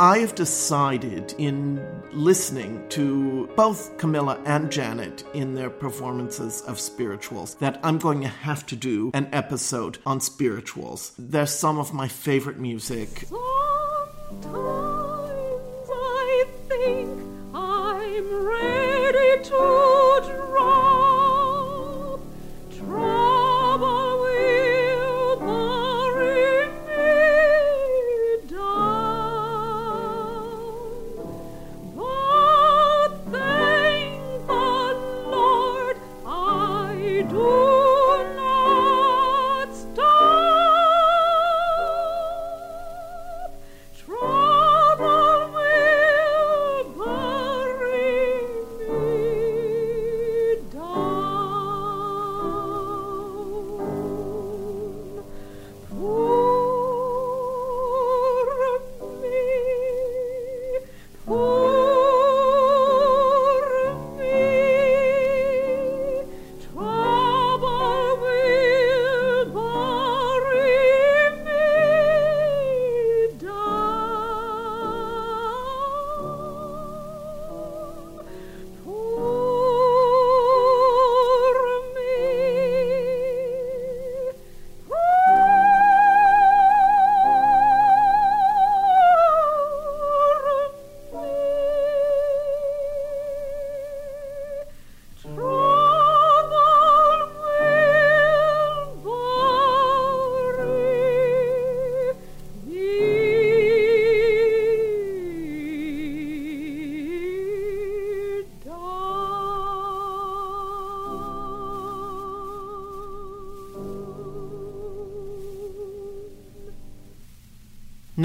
I 0.00 0.18
have 0.18 0.34
decided 0.34 1.34
in 1.38 1.84
listening 2.12 2.88
to 2.90 3.48
both 3.56 3.96
Camilla 3.96 4.40
and 4.44 4.72
Janet 4.72 5.24
in 5.34 5.54
their 5.54 5.70
performances 5.70 6.62
of 6.62 6.80
spirituals 6.80 7.54
that 7.56 7.78
I'm 7.84 7.98
going 7.98 8.22
to 8.22 8.28
have 8.28 8.66
to 8.66 8.76
do 8.76 9.12
an 9.14 9.28
episode 9.32 9.98
on 10.04 10.20
spirituals. 10.20 11.12
They're 11.16 11.46
some 11.46 11.78
of 11.78 11.94
my 11.94 12.08
favorite 12.08 12.58
music. 12.58 13.26
Sometimes 14.28 15.90
I 15.90 16.46
think 16.68 17.18
I'm 17.54 18.46
ready 18.46 19.42
to 19.44 20.07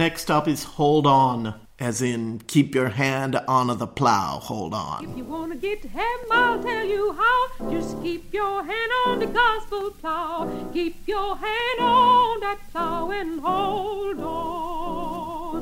Next 0.03 0.29
up 0.29 0.49
is 0.49 0.65
Hold 0.65 1.07
On, 1.07 1.61
as 1.79 2.01
in 2.01 2.39
keep 2.39 2.75
your 2.75 2.89
hand 2.89 3.37
on 3.47 3.67
the 3.77 3.87
plow, 3.87 4.37
hold 4.37 4.73
on. 4.73 5.05
If 5.05 5.15
you 5.15 5.23
wanna 5.23 5.55
get 5.55 5.81
to 5.83 5.87
heaven, 5.87 6.27
I'll 6.29 6.61
tell 6.61 6.85
you 6.85 7.13
how. 7.13 7.71
Just 7.71 8.03
keep 8.03 8.33
your 8.33 8.65
hand 8.65 8.91
on 9.05 9.19
the 9.19 9.27
gospel 9.27 9.91
plow. 9.91 10.69
Keep 10.73 11.07
your 11.07 11.37
hand 11.37 11.79
on 11.79 12.41
that 12.41 12.59
plow 12.69 13.11
and 13.11 13.39
hold 13.39 14.19
on. 14.19 15.59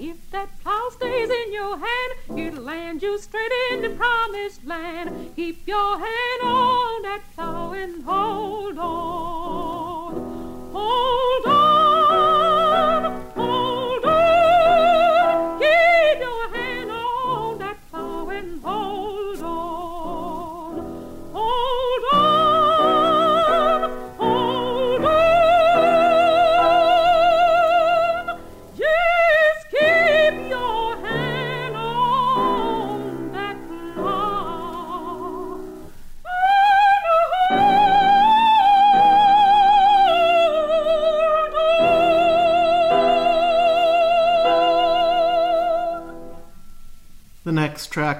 If 0.00 0.18
that 0.32 0.48
plow 0.64 0.88
stays 0.90 1.30
in 1.30 1.52
your 1.52 1.78
hand, 1.78 2.10
it'll 2.36 2.64
land 2.64 3.04
you 3.04 3.20
straight 3.20 3.52
in 3.70 3.82
the 3.82 3.90
promised 3.90 4.64
land. 4.64 5.32
Keep 5.36 5.68
your 5.68 5.96
hand 5.96 6.40
on 6.42 7.02
that 7.02 7.22
plow 7.36 7.72
and 7.72 8.02
hold 8.02 8.78
on. 8.78 9.25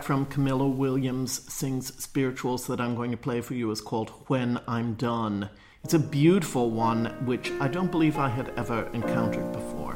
From 0.07 0.25
Camilla 0.27 0.69
Williams 0.69 1.53
sings 1.53 1.93
spirituals 2.01 2.69
that 2.69 2.81
I'm 2.81 2.95
going 2.95 3.11
to 3.11 3.17
play 3.17 3.41
for 3.41 3.55
you 3.55 3.73
is 3.73 3.81
called 3.81 4.11
When 4.29 4.61
I'm 4.69 4.95
Done. 4.95 5.51
It's 5.83 5.95
a 5.95 5.99
beautiful 5.99 6.71
one, 6.71 7.07
which 7.27 7.51
I 7.59 7.67
don't 7.67 7.91
believe 7.91 8.17
I 8.17 8.29
had 8.29 8.53
ever 8.57 8.89
encountered 8.93 9.51
before. 9.51 9.95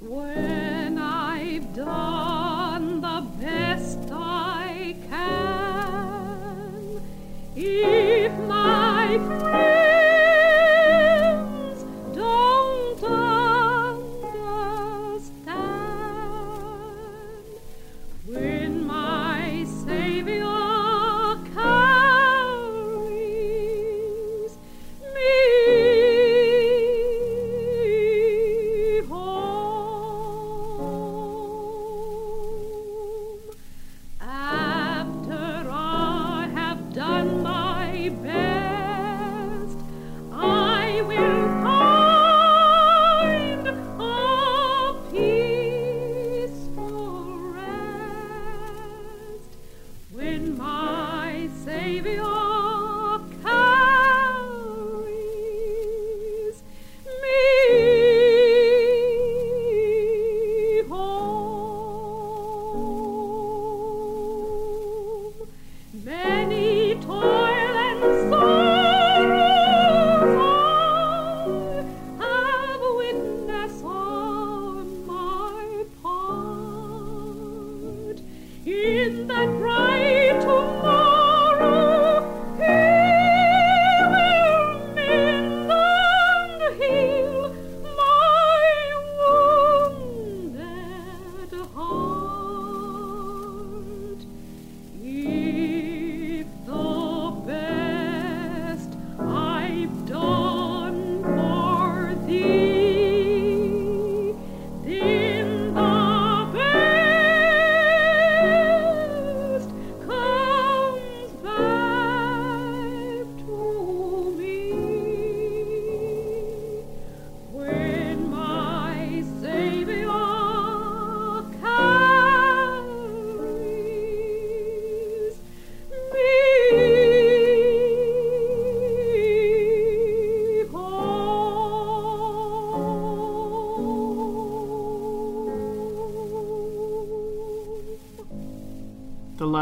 When 0.00 0.98
I've 0.98 1.74
done 1.74 3.00
the 3.00 3.26
best 3.40 3.98
I 4.12 4.94
can, 5.08 7.00
if 7.56 8.32
my 8.46 9.51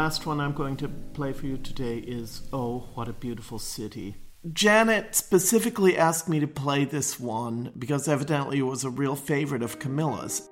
last 0.01 0.25
one 0.25 0.41
I'm 0.41 0.53
going 0.53 0.77
to 0.77 0.87
play 0.87 1.31
for 1.31 1.45
you 1.45 1.57
today 1.57 1.99
is 1.99 2.41
Oh, 2.51 2.89
What 2.95 3.07
a 3.07 3.13
Beautiful 3.13 3.59
City. 3.59 4.15
Janet 4.51 5.13
specifically 5.13 5.95
asked 5.95 6.27
me 6.27 6.39
to 6.39 6.47
play 6.47 6.85
this 6.85 7.19
one 7.19 7.71
because 7.77 8.07
evidently 8.07 8.57
it 8.57 8.63
was 8.63 8.83
a 8.83 8.89
real 8.89 9.15
favorite 9.15 9.61
of 9.61 9.77
Camilla's. 9.77 10.49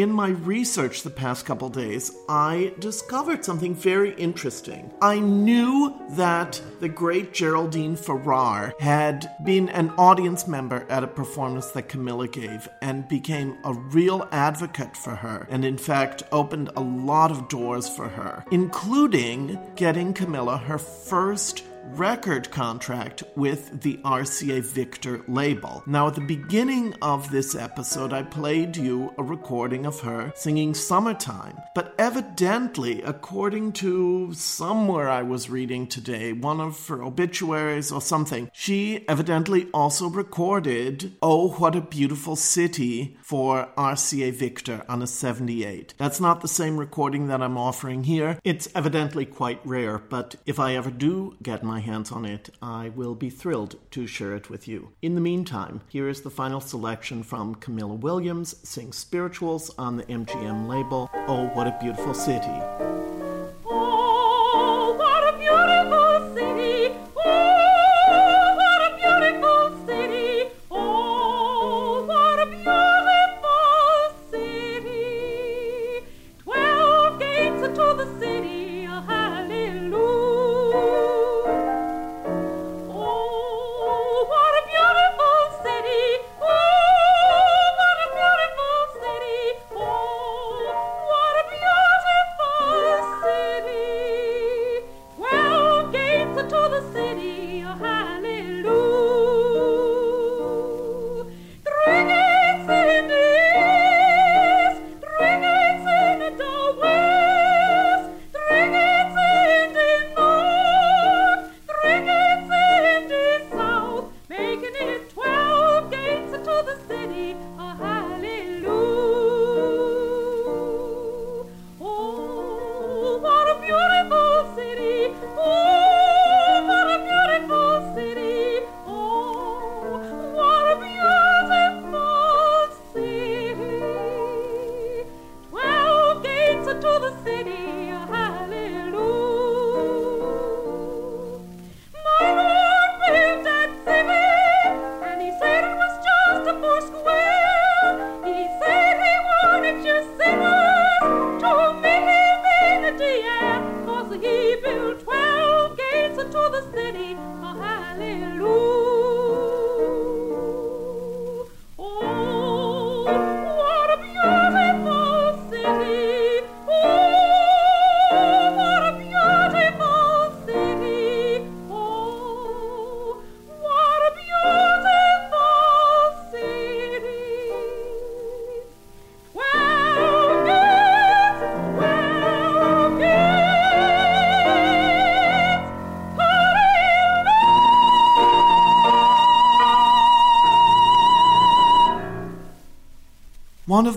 In 0.00 0.12
my 0.12 0.30
research 0.30 1.02
the 1.02 1.10
past 1.10 1.44
couple 1.44 1.68
days, 1.68 2.10
I 2.26 2.72
discovered 2.78 3.44
something 3.44 3.74
very 3.74 4.14
interesting. 4.14 4.90
I 5.02 5.18
knew 5.18 5.94
that 6.12 6.58
the 6.80 6.88
great 6.88 7.34
Geraldine 7.34 7.96
Farrar 7.96 8.72
had 8.80 9.30
been 9.44 9.68
an 9.68 9.90
audience 9.98 10.48
member 10.48 10.86
at 10.88 11.04
a 11.04 11.06
performance 11.06 11.66
that 11.72 11.90
Camilla 11.90 12.28
gave 12.28 12.66
and 12.80 13.08
became 13.08 13.58
a 13.62 13.74
real 13.74 14.26
advocate 14.32 14.96
for 14.96 15.16
her, 15.16 15.46
and 15.50 15.66
in 15.66 15.76
fact 15.76 16.22
opened 16.32 16.70
a 16.76 16.80
lot 16.80 17.30
of 17.30 17.50
doors 17.50 17.86
for 17.86 18.08
her, 18.08 18.42
including 18.50 19.58
getting 19.76 20.14
Camilla 20.14 20.56
her 20.56 20.78
first 20.78 21.62
record 21.84 22.50
contract 22.50 23.22
with 23.36 23.82
the 23.82 23.96
RCA 23.98 24.62
Victor 24.62 25.22
label. 25.28 25.82
Now, 25.86 26.08
at 26.08 26.14
the 26.14 26.20
beginning 26.20 26.94
of 27.02 27.30
this 27.30 27.54
episode, 27.54 28.12
I 28.12 28.22
played 28.22 28.76
you 28.76 29.12
a 29.18 29.22
recording 29.22 29.86
of 29.86 30.00
her 30.00 30.32
singing 30.34 30.74
Summertime, 30.74 31.58
but 31.74 31.94
evidently, 31.98 33.02
according 33.02 33.72
to 33.72 34.32
somewhere 34.34 35.08
I 35.08 35.22
was 35.22 35.50
reading 35.50 35.86
today, 35.86 36.32
one 36.32 36.60
of 36.60 36.86
her 36.88 37.02
obituaries 37.02 37.90
or 37.92 38.00
something, 38.00 38.50
she 38.52 39.04
evidently 39.08 39.68
also 39.72 40.08
recorded 40.08 41.12
Oh, 41.22 41.50
What 41.52 41.76
a 41.76 41.80
Beautiful 41.80 42.36
City 42.36 43.16
for 43.22 43.68
RCA 43.76 44.32
Victor 44.32 44.84
on 44.88 45.02
a 45.02 45.06
78. 45.06 45.94
That's 45.98 46.20
not 46.20 46.40
the 46.40 46.48
same 46.48 46.76
recording 46.76 47.28
that 47.28 47.42
I'm 47.42 47.58
offering 47.58 48.04
here. 48.04 48.38
It's 48.44 48.68
evidently 48.74 49.26
quite 49.26 49.60
rare, 49.64 49.98
but 49.98 50.36
if 50.46 50.58
I 50.58 50.74
ever 50.74 50.90
do 50.90 51.36
get 51.42 51.62
my 51.70 51.78
hands 51.78 52.10
on 52.10 52.24
it, 52.24 52.50
I 52.60 52.88
will 52.88 53.14
be 53.14 53.30
thrilled 53.30 53.76
to 53.92 54.04
share 54.04 54.34
it 54.34 54.50
with 54.50 54.66
you. 54.66 54.90
In 55.02 55.14
the 55.14 55.20
meantime, 55.20 55.82
here 55.88 56.08
is 56.08 56.22
the 56.22 56.28
final 56.28 56.60
selection 56.60 57.22
from 57.22 57.54
Camilla 57.54 57.94
Williams, 57.94 58.56
Sings 58.68 58.96
Spirituals 58.96 59.70
on 59.78 59.96
the 59.96 60.02
MGM 60.04 60.66
label. 60.66 61.08
Oh, 61.28 61.44
what 61.54 61.68
a 61.68 61.78
beautiful 61.80 62.12
city. 62.12 63.19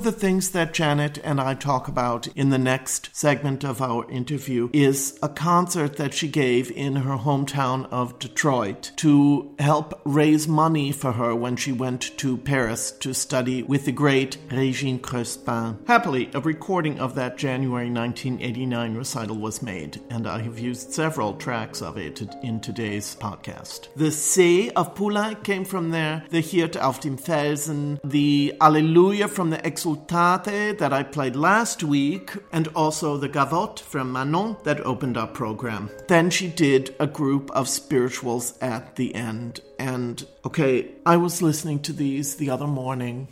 The 0.04 0.12
things 0.12 0.52
that 0.52 0.74
Janet 0.74 1.18
and 1.24 1.40
I 1.40 1.54
talk 1.54 1.88
about 1.88 2.28
in 2.36 2.50
the 2.50 2.58
next 2.58 3.16
segment 3.16 3.64
of 3.64 3.82
our 3.82 4.06
interview 4.12 4.70
is 4.74 5.18
a 5.24 5.30
concert 5.30 5.96
that 5.96 6.14
she 6.14 6.28
gave 6.28 6.70
in 6.72 6.98
her 6.98 7.16
hometown 7.16 7.88
of 7.90 8.20
Detroit 8.20 8.92
to 8.98 9.56
help 9.60 10.02
raise 10.04 10.46
money 10.46 10.92
for 10.92 11.14
her 11.14 11.34
when 11.34 11.56
she 11.56 11.72
went 11.72 12.18
to 12.18 12.36
Paris 12.36 12.92
to 13.00 13.14
study 13.14 13.64
with 13.64 13.86
the 13.86 13.94
great 13.94 14.38
Regine 14.52 15.00
Crespin. 15.00 15.78
Happily, 15.88 16.30
a 16.34 16.42
recording 16.42 17.00
of 17.00 17.16
that 17.16 17.38
January 17.38 17.90
1989 17.90 18.96
recital 18.96 19.38
was 19.38 19.62
made, 19.62 20.02
and 20.10 20.28
I 20.28 20.42
have 20.42 20.60
used 20.60 20.92
several 20.92 21.36
tracks 21.36 21.82
of 21.82 21.98
it 21.98 22.22
in 22.44 22.60
today's 22.60 23.16
podcast. 23.16 23.88
The 23.96 24.12
C 24.12 24.70
of 24.72 24.96
Poulenc 24.96 25.46
came 25.46 25.64
from 25.64 25.92
there, 25.92 26.26
the 26.30 26.42
Hirt 26.42 26.76
auf 26.76 27.00
dem 27.00 27.18
Felsen, 27.18 28.02
the 28.04 28.54
Alleluia 28.60 29.30
from 29.30 29.50
the 29.50 29.66
That 29.96 30.92
I 30.92 31.04
played 31.04 31.36
last 31.36 31.84
week, 31.84 32.32
and 32.52 32.68
also 32.70 33.18
the 33.18 33.30
Gavotte 33.30 33.80
from 33.80 34.12
Manon 34.12 34.58
that 34.64 34.80
opened 34.82 35.18
our 35.18 35.28
program. 35.28 35.90
Then 36.08 36.30
she 36.30 36.48
did 36.48 36.96
a 37.00 37.08
group 37.08 37.52
of 37.52 37.70
spirituals 37.70 38.58
at 38.60 38.96
the 38.96 39.16
end. 39.16 39.62
And 39.80 40.26
okay, 40.46 40.92
I 41.06 41.18
was 41.18 41.42
listening 41.42 41.80
to 41.82 41.94
these 41.94 42.36
the 42.36 42.50
other 42.50 42.68
morning, 42.68 43.28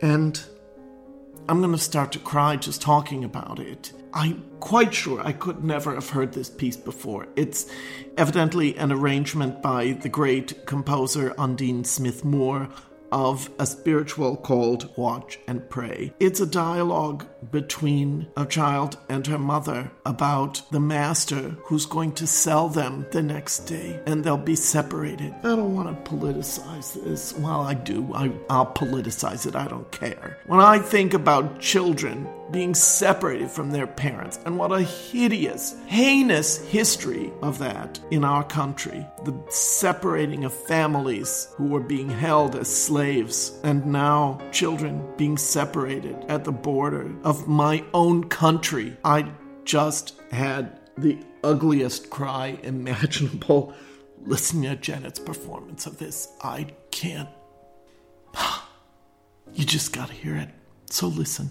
and 0.00 0.42
I'm 1.48 1.60
gonna 1.60 1.78
start 1.78 2.12
to 2.12 2.18
cry 2.18 2.56
just 2.56 2.80
talking 2.80 3.24
about 3.24 3.58
it. 3.58 3.92
I'm 4.12 4.44
quite 4.60 4.94
sure 4.94 5.20
I 5.24 5.32
could 5.32 5.64
never 5.64 5.94
have 5.94 6.10
heard 6.10 6.32
this 6.32 6.50
piece 6.50 6.76
before. 6.76 7.28
It's 7.36 7.70
evidently 8.16 8.76
an 8.76 8.92
arrangement 8.92 9.62
by 9.62 9.92
the 9.92 10.08
great 10.08 10.66
composer 10.66 11.34
Undine 11.38 11.84
Smith 11.84 12.24
Moore 12.24 12.68
of 13.12 13.50
a 13.58 13.66
spiritual 13.66 14.36
called 14.36 14.90
Watch 14.96 15.38
and 15.46 15.68
Pray. 15.68 16.12
It's 16.20 16.40
a 16.40 16.46
dialogue 16.46 17.26
between 17.50 18.28
a 18.36 18.46
child 18.46 18.98
and 19.08 19.26
her 19.26 19.38
mother 19.38 19.90
about 20.04 20.62
the 20.70 20.80
master 20.80 21.56
who's 21.64 21.86
going 21.86 22.12
to 22.12 22.26
sell 22.26 22.68
them 22.68 23.06
the 23.10 23.22
next 23.22 23.60
day 23.60 24.00
and 24.06 24.22
they'll 24.22 24.36
be 24.36 24.56
separated. 24.56 25.34
I 25.38 25.56
don't 25.56 25.74
want 25.74 26.04
to 26.04 26.10
politicize 26.10 27.02
this. 27.04 27.32
Well, 27.34 27.60
I 27.60 27.74
do. 27.74 28.12
I, 28.14 28.32
I'll 28.48 28.72
politicize 28.72 29.46
it. 29.46 29.56
I 29.56 29.66
don't 29.66 29.90
care. 29.90 30.38
When 30.46 30.60
I 30.60 30.78
think 30.78 31.14
about 31.14 31.60
children 31.60 32.28
being 32.50 32.74
separated 32.74 33.50
from 33.50 33.70
their 33.70 33.86
parents. 33.86 34.38
And 34.44 34.58
what 34.58 34.72
a 34.72 34.82
hideous, 34.82 35.76
heinous 35.86 36.58
history 36.68 37.32
of 37.42 37.58
that 37.58 38.00
in 38.10 38.24
our 38.24 38.44
country. 38.44 39.06
The 39.24 39.38
separating 39.48 40.44
of 40.44 40.52
families 40.52 41.48
who 41.56 41.66
were 41.66 41.80
being 41.80 42.08
held 42.08 42.56
as 42.56 42.68
slaves, 42.68 43.58
and 43.62 43.86
now 43.86 44.40
children 44.52 45.06
being 45.16 45.36
separated 45.36 46.16
at 46.28 46.44
the 46.44 46.52
border 46.52 47.12
of 47.24 47.48
my 47.48 47.84
own 47.94 48.24
country. 48.28 48.96
I 49.04 49.30
just 49.64 50.20
had 50.30 50.80
the 50.96 51.18
ugliest 51.42 52.10
cry 52.10 52.58
imaginable 52.62 53.74
listening 54.24 54.70
to 54.70 54.76
Janet's 54.76 55.18
performance 55.18 55.86
of 55.86 55.98
this. 55.98 56.28
I 56.42 56.68
can't. 56.90 57.28
You 59.52 59.64
just 59.64 59.92
gotta 59.92 60.12
hear 60.12 60.36
it. 60.36 60.48
So 60.90 61.08
listen. 61.08 61.50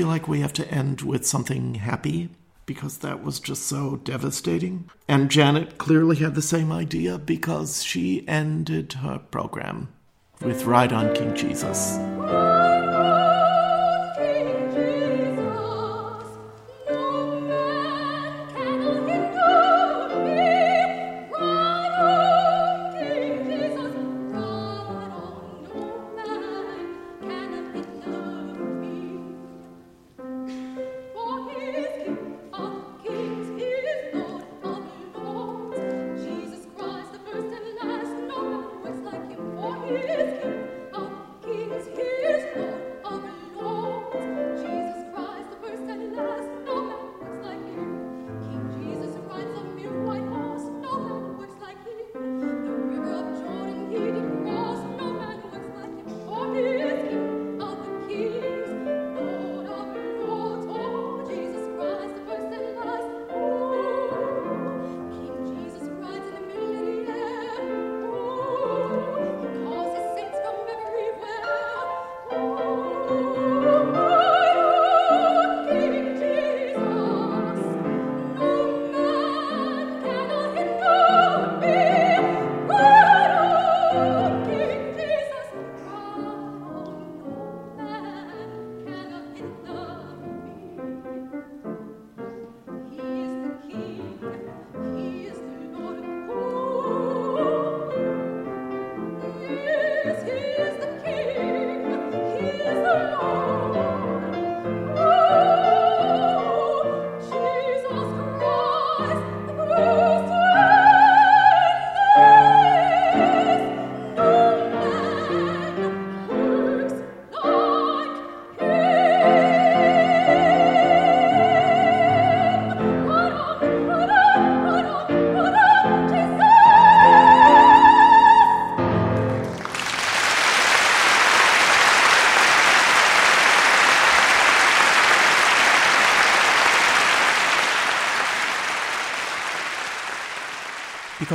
Feel 0.00 0.08
like 0.08 0.26
we 0.26 0.40
have 0.40 0.54
to 0.54 0.66
end 0.72 1.02
with 1.02 1.26
something 1.26 1.74
happy 1.74 2.30
because 2.64 2.96
that 2.96 3.22
was 3.22 3.38
just 3.38 3.66
so 3.66 3.96
devastating. 3.96 4.88
And 5.06 5.30
Janet 5.30 5.76
clearly 5.76 6.16
had 6.16 6.34
the 6.34 6.40
same 6.40 6.72
idea 6.72 7.18
because 7.18 7.84
she 7.84 8.26
ended 8.26 8.94
her 8.94 9.18
program 9.18 9.92
with 10.40 10.64
Ride 10.64 10.94
on 10.94 11.14
King 11.14 11.34
Jesus. 11.36 11.98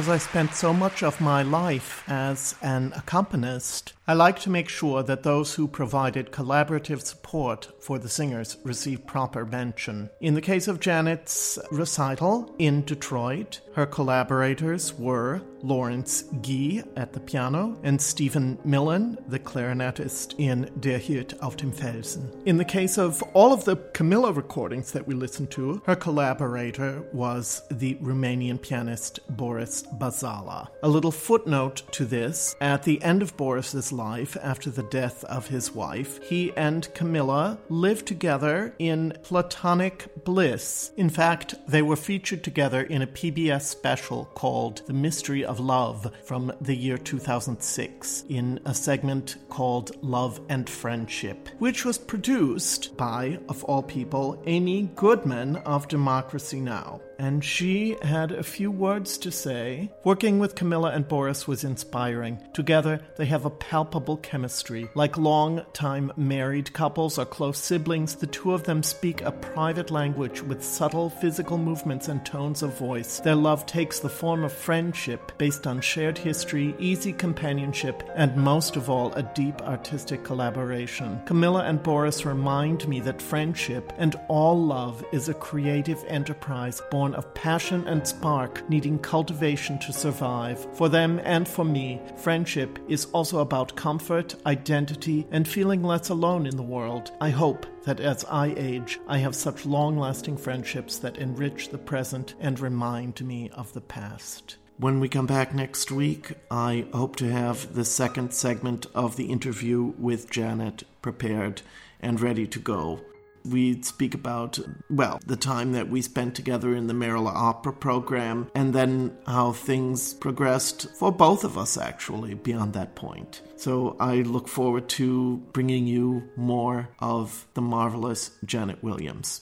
Because 0.05 0.23
I 0.23 0.29
spent 0.29 0.53
so 0.53 0.71
much 0.71 1.01
of 1.01 1.19
my 1.19 1.41
life 1.41 2.03
as 2.07 2.53
an 2.61 2.93
accompanist, 2.95 3.93
I 4.07 4.13
like 4.13 4.39
to 4.41 4.51
make 4.51 4.69
sure 4.69 5.01
that 5.01 5.23
those 5.23 5.55
who 5.55 5.67
provided 5.67 6.31
collaborative 6.31 7.01
support 7.01 7.69
for 7.79 7.97
the 7.97 8.07
singers 8.07 8.57
receive 8.63 9.07
proper 9.07 9.47
mention. 9.47 10.11
In 10.21 10.35
the 10.35 10.41
case 10.41 10.67
of 10.67 10.79
Janet's 10.79 11.57
recital 11.71 12.53
in 12.59 12.83
Detroit, 12.83 13.61
her 13.73 13.87
collaborators 13.87 14.93
were 14.93 15.41
Lawrence 15.63 16.21
Guy 16.43 16.83
at 16.95 17.13
the 17.13 17.19
piano 17.19 17.79
and 17.81 17.99
Stephen 17.99 18.59
Millen, 18.63 19.17
the 19.27 19.39
clarinetist 19.39 20.35
in 20.37 20.69
Der 20.79 20.99
Hirt 20.99 21.33
auf 21.41 21.57
dem 21.57 21.71
Felsen. 21.71 22.31
In 22.45 22.57
the 22.57 22.65
case 22.65 22.99
of 22.99 23.23
all 23.33 23.51
of 23.51 23.65
the 23.65 23.77
Camilla 23.93 24.31
recordings 24.31 24.91
that 24.91 25.07
we 25.07 25.15
listened 25.15 25.49
to, 25.51 25.81
her 25.87 25.95
collaborator 25.95 27.03
was 27.11 27.63
the 27.71 27.95
Romanian 27.95 28.61
pianist 28.61 29.19
Boris 29.35 29.83
Bazala. 29.97 30.67
A 30.83 30.89
little 30.89 31.11
footnote 31.11 31.81
to 31.93 32.05
this 32.05 32.55
at 32.61 32.83
the 32.83 33.01
end 33.01 33.23
of 33.23 33.35
Boris's 33.35 33.91
life, 33.95 34.37
after 34.41 34.69
the 34.69 34.83
death 34.83 35.23
of 35.25 35.47
his 35.47 35.73
wife, 35.73 36.21
he 36.23 36.51
and 36.55 36.93
Camilla 36.93 37.57
lived 37.69 38.05
together 38.05 38.75
in 38.79 39.13
platonic 39.23 40.23
bliss. 40.23 40.91
In 40.97 41.09
fact, 41.09 41.55
they 41.67 41.81
were 41.81 41.95
featured 41.95 42.43
together 42.43 42.81
in 42.81 43.01
a 43.01 43.07
PBS 43.07 43.63
special 43.63 44.25
called 44.33 44.81
The 44.85 44.93
Mystery 44.93 45.45
of 45.45 45.59
Love 45.59 46.11
from 46.23 46.51
the 46.61 46.75
year 46.75 46.97
2006 46.97 48.25
in 48.29 48.59
a 48.65 48.73
segment 48.73 49.37
called 49.49 49.91
Love 50.03 50.41
and 50.49 50.69
Friendship, 50.69 51.49
which 51.59 51.85
was 51.85 51.97
produced 51.97 52.95
by, 52.97 53.39
of 53.49 53.63
all 53.63 53.83
people, 53.83 54.41
Amy 54.45 54.89
Goodman 54.95 55.57
of 55.57 55.87
Democracy 55.87 56.59
Now! 56.59 57.01
And 57.17 57.43
she 57.43 57.95
had 58.01 58.31
a 58.31 58.43
few 58.43 58.71
words 58.71 59.17
to 59.19 59.31
say. 59.31 59.91
Working 60.03 60.39
with 60.39 60.55
Camilla 60.55 60.91
and 60.91 61.07
Boris 61.07 61.47
was 61.47 61.63
inspiring. 61.63 62.39
Together, 62.53 63.01
they 63.17 63.25
have 63.25 63.45
a 63.45 63.49
palpable 63.49 64.17
chemistry. 64.17 64.89
Like 64.95 65.17
long-time 65.17 66.11
married 66.17 66.73
couples 66.73 67.17
or 67.17 67.25
close 67.25 67.57
siblings, 67.57 68.15
the 68.15 68.27
two 68.27 68.53
of 68.53 68.63
them 68.63 68.83
speak 68.83 69.21
a 69.21 69.31
private 69.31 69.91
language 69.91 70.41
with 70.41 70.63
subtle 70.63 71.09
physical 71.09 71.57
movements 71.57 72.07
and 72.07 72.25
tones 72.25 72.63
of 72.63 72.77
voice. 72.77 73.19
Their 73.19 73.35
love 73.35 73.65
takes 73.65 73.99
the 73.99 74.09
form 74.09 74.43
of 74.43 74.53
friendship 74.53 75.31
based 75.37 75.67
on 75.67 75.81
shared 75.81 76.17
history, 76.17 76.75
easy 76.79 77.13
companionship, 77.13 78.03
and 78.15 78.35
most 78.35 78.75
of 78.75 78.89
all, 78.89 79.13
a 79.13 79.23
deep 79.23 79.61
artistic 79.61 80.23
collaboration. 80.23 81.21
Camilla 81.25 81.63
and 81.63 81.81
Boris 81.81 82.25
remind 82.25 82.87
me 82.87 82.99
that 83.01 83.21
friendship 83.21 83.93
and 83.97 84.15
all 84.27 84.61
love 84.61 85.03
is 85.11 85.29
a 85.29 85.33
creative 85.33 86.03
enterprise 86.07 86.81
born 86.91 87.04
of 87.13 87.33
passion 87.33 87.87
and 87.87 88.07
spark, 88.07 88.67
needing 88.69 88.97
cultivation 88.97 89.77
to 89.79 89.93
survive. 89.93 90.65
For 90.75 90.89
them 90.89 91.21
and 91.23 91.47
for 91.47 91.63
me, 91.63 92.01
friendship 92.15 92.79
is 92.87 93.05
also 93.13 93.39
about 93.39 93.75
comfort, 93.75 94.35
identity, 94.45 95.27
and 95.31 95.47
feeling 95.47 95.83
less 95.83 96.09
alone 96.09 96.47
in 96.47 96.55
the 96.55 96.63
world. 96.63 97.11
I 97.21 97.29
hope 97.29 97.65
that 97.83 97.99
as 97.99 98.25
I 98.25 98.53
age, 98.57 98.99
I 99.07 99.19
have 99.19 99.35
such 99.35 99.65
long 99.65 99.97
lasting 99.97 100.37
friendships 100.37 100.97
that 100.99 101.17
enrich 101.17 101.69
the 101.69 101.77
present 101.77 102.33
and 102.39 102.59
remind 102.59 103.21
me 103.25 103.49
of 103.51 103.73
the 103.73 103.81
past. 103.81 104.57
When 104.77 104.99
we 104.99 105.07
come 105.07 105.25
back 105.25 105.53
next 105.53 105.91
week, 105.91 106.33
I 106.51 106.87
hope 106.93 107.15
to 107.17 107.31
have 107.31 107.75
the 107.75 107.85
second 107.85 108.33
segment 108.33 108.87
of 108.93 109.15
the 109.15 109.27
interview 109.27 109.93
with 109.97 110.29
Janet 110.29 110.83
prepared 111.01 111.61
and 112.01 112.19
ready 112.19 112.45
to 112.47 112.59
go 112.59 113.01
we 113.45 113.81
speak 113.81 114.13
about, 114.13 114.59
well, 114.89 115.19
the 115.25 115.35
time 115.35 115.71
that 115.73 115.89
we 115.89 116.01
spent 116.01 116.35
together 116.35 116.75
in 116.75 116.87
the 116.87 116.93
Merola 116.93 117.33
Opera 117.33 117.73
program, 117.73 118.49
and 118.55 118.73
then 118.73 119.17
how 119.27 119.51
things 119.51 120.13
progressed 120.13 120.87
for 120.97 121.11
both 121.11 121.43
of 121.43 121.57
us, 121.57 121.77
actually, 121.77 122.33
beyond 122.33 122.73
that 122.73 122.95
point. 122.95 123.41
So 123.55 123.95
I 123.99 124.17
look 124.17 124.47
forward 124.47 124.89
to 124.89 125.37
bringing 125.53 125.87
you 125.87 126.29
more 126.35 126.89
of 126.99 127.47
the 127.53 127.61
marvelous 127.61 128.31
Janet 128.45 128.83
Williams. 128.83 129.41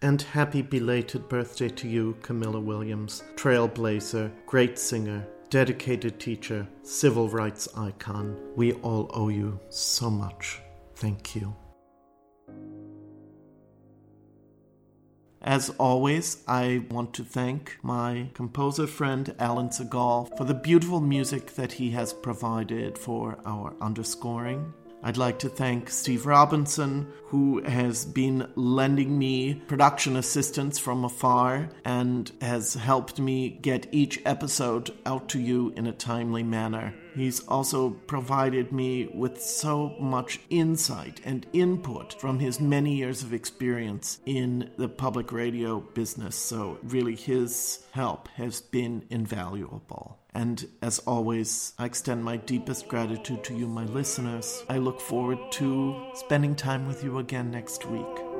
And 0.00 0.20
happy 0.20 0.62
belated 0.62 1.28
birthday 1.28 1.68
to 1.68 1.88
you, 1.88 2.16
Camilla 2.22 2.58
Williams, 2.58 3.22
trailblazer, 3.36 4.32
great 4.46 4.76
singer, 4.78 5.24
dedicated 5.48 6.18
teacher, 6.18 6.66
civil 6.82 7.28
rights 7.28 7.68
icon. 7.76 8.36
We 8.56 8.72
all 8.72 9.10
owe 9.14 9.28
you 9.28 9.60
so 9.68 10.10
much. 10.10 10.60
Thank 10.96 11.36
you. 11.36 11.54
As 15.44 15.70
always, 15.70 16.36
I 16.46 16.84
want 16.88 17.14
to 17.14 17.24
thank 17.24 17.76
my 17.82 18.28
composer 18.32 18.86
friend 18.86 19.34
Alan 19.40 19.70
Segal 19.70 20.36
for 20.36 20.44
the 20.44 20.54
beautiful 20.54 21.00
music 21.00 21.54
that 21.54 21.72
he 21.72 21.90
has 21.90 22.12
provided 22.12 22.96
for 22.96 23.38
our 23.44 23.74
underscoring. 23.80 24.72
I'd 25.02 25.16
like 25.16 25.40
to 25.40 25.48
thank 25.48 25.90
Steve 25.90 26.26
Robinson, 26.26 27.08
who 27.24 27.60
has 27.64 28.04
been 28.04 28.48
lending 28.54 29.18
me 29.18 29.54
production 29.66 30.14
assistance 30.14 30.78
from 30.78 31.04
afar 31.04 31.70
and 31.84 32.30
has 32.40 32.74
helped 32.74 33.18
me 33.18 33.50
get 33.50 33.88
each 33.90 34.22
episode 34.24 34.92
out 35.04 35.28
to 35.30 35.40
you 35.40 35.72
in 35.76 35.88
a 35.88 35.92
timely 35.92 36.44
manner. 36.44 36.94
He's 37.14 37.46
also 37.46 37.90
provided 37.90 38.72
me 38.72 39.10
with 39.12 39.40
so 39.40 39.96
much 40.00 40.40
insight 40.50 41.20
and 41.24 41.46
input 41.52 42.14
from 42.20 42.38
his 42.38 42.60
many 42.60 42.94
years 42.96 43.22
of 43.22 43.34
experience 43.34 44.20
in 44.26 44.70
the 44.76 44.88
public 44.88 45.32
radio 45.32 45.80
business. 45.80 46.36
So, 46.36 46.78
really, 46.82 47.16
his 47.16 47.84
help 47.92 48.28
has 48.36 48.60
been 48.60 49.04
invaluable. 49.10 50.18
And 50.34 50.66
as 50.80 50.98
always, 51.00 51.74
I 51.78 51.84
extend 51.84 52.24
my 52.24 52.38
deepest 52.38 52.88
gratitude 52.88 53.44
to 53.44 53.54
you, 53.54 53.66
my 53.66 53.84
listeners. 53.84 54.64
I 54.68 54.78
look 54.78 55.00
forward 55.00 55.38
to 55.52 56.02
spending 56.14 56.54
time 56.54 56.86
with 56.86 57.04
you 57.04 57.18
again 57.18 57.50
next 57.50 57.84
week. 57.86 58.31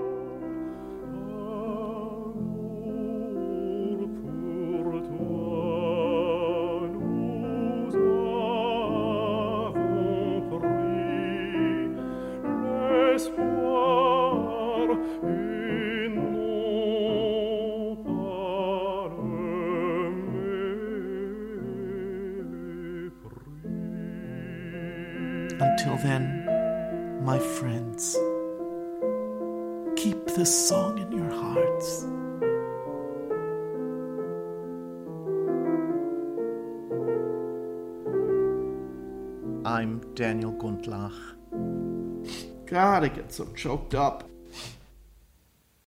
So 43.32 43.46
choked 43.56 43.94
up. 43.94 44.31